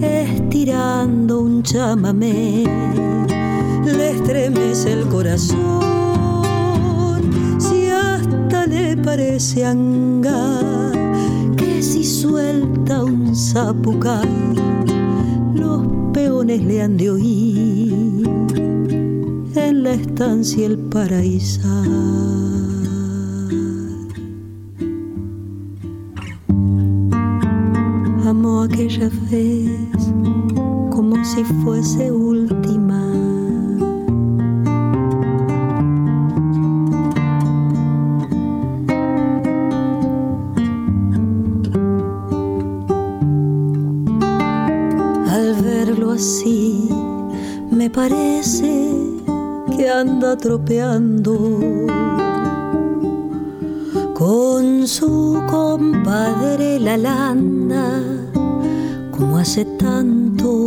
estirando 0.02 1.40
un 1.40 1.62
chamamé, 1.62 2.64
le 3.86 4.10
estremece 4.10 4.92
el 4.92 5.08
corazón. 5.08 5.80
Si 7.58 7.88
hasta 7.88 8.66
le 8.66 8.98
parece 8.98 9.64
hangar 9.64 10.92
que 11.56 11.82
si 11.82 12.04
suelta 12.04 13.02
un 13.02 13.34
zapucay, 13.34 14.28
los 14.28 14.41
peones 16.12 16.62
le 16.62 16.82
han 16.82 16.96
de 16.96 17.10
oír 17.10 18.28
en 19.54 19.82
la 19.82 19.92
estancia 19.92 20.66
el 20.66 20.78
paraíso. 20.78 21.60
Aquella 28.72 29.10
vez 29.30 29.68
como 30.90 31.22
si 31.24 31.44
fuese 31.62 32.10
última. 32.10 32.61
Anda 50.52 50.58
tropeando 50.58 51.34
con 54.14 54.86
su 54.86 55.40
compadre 55.50 56.78
la 56.78 56.96
lana, 56.96 58.02
como 59.10 59.38
hace 59.38 59.64
tanto. 59.78 60.66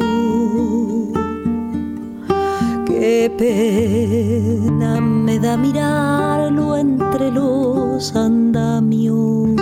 Qué 2.85 3.31
pena 3.37 4.99
me 5.01 5.37
da 5.39 5.55
mirarlo 5.57 6.77
entre 6.77 7.31
los 7.31 8.15
andamios 8.15 9.61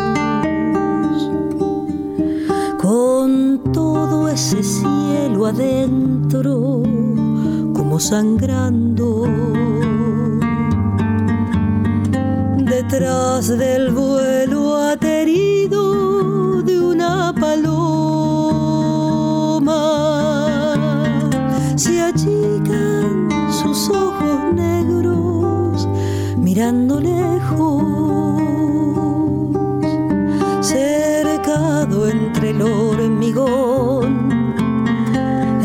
con 2.81 3.61
todo 3.73 4.29
ese 4.29 4.63
cielo 4.63 5.47
adentro 5.47 6.81
como 7.73 7.99
sangrando 7.99 9.27
detrás 12.93 13.47
del 13.47 13.89
vuelo 13.91 14.75
aterido 14.75 16.61
de 16.61 16.79
una 16.79 17.33
paloma. 17.33 17.63
Se 21.75 21.99
achican 22.01 23.29
sus 23.51 23.89
ojos 23.89 24.53
negros 24.53 25.87
mirando 26.37 26.99
lejos 26.99 27.83
cercado 30.61 32.07
entre 32.07 32.51
el 32.51 32.61
hormigón, 32.61 34.29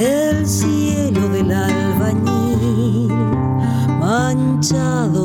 el 0.01 0.47
cielo 0.47 1.29
del 1.29 1.53
albañil, 1.53 3.13
manchado 4.01 5.18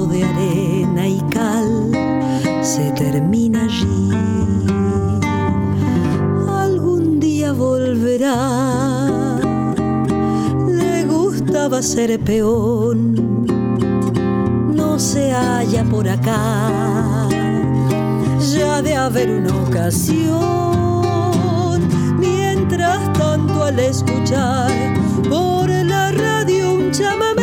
gustaba 11.73 11.81
ser 11.81 12.19
peón, 12.19 13.45
no 14.75 14.99
se 14.99 15.31
halla 15.31 15.83
por 15.83 16.07
acá 16.07 17.27
ya 18.53 18.81
de 18.81 18.95
haber 18.95 19.31
una 19.31 19.55
ocasión. 19.63 21.01
Mientras 22.19 23.11
tanto, 23.13 23.63
al 23.63 23.79
escuchar 23.79 24.71
por 25.29 25.69
la 25.69 26.11
radio 26.11 26.73
un 26.75 26.91
chamamé, 26.91 27.41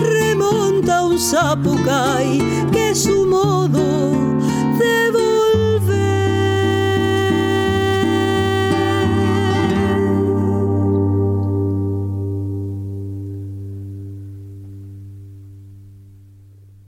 remonta 0.00 1.04
un 1.04 1.18
zapucay 1.18 2.38
que 2.70 2.94
su 2.94 3.26
modo 3.26 3.93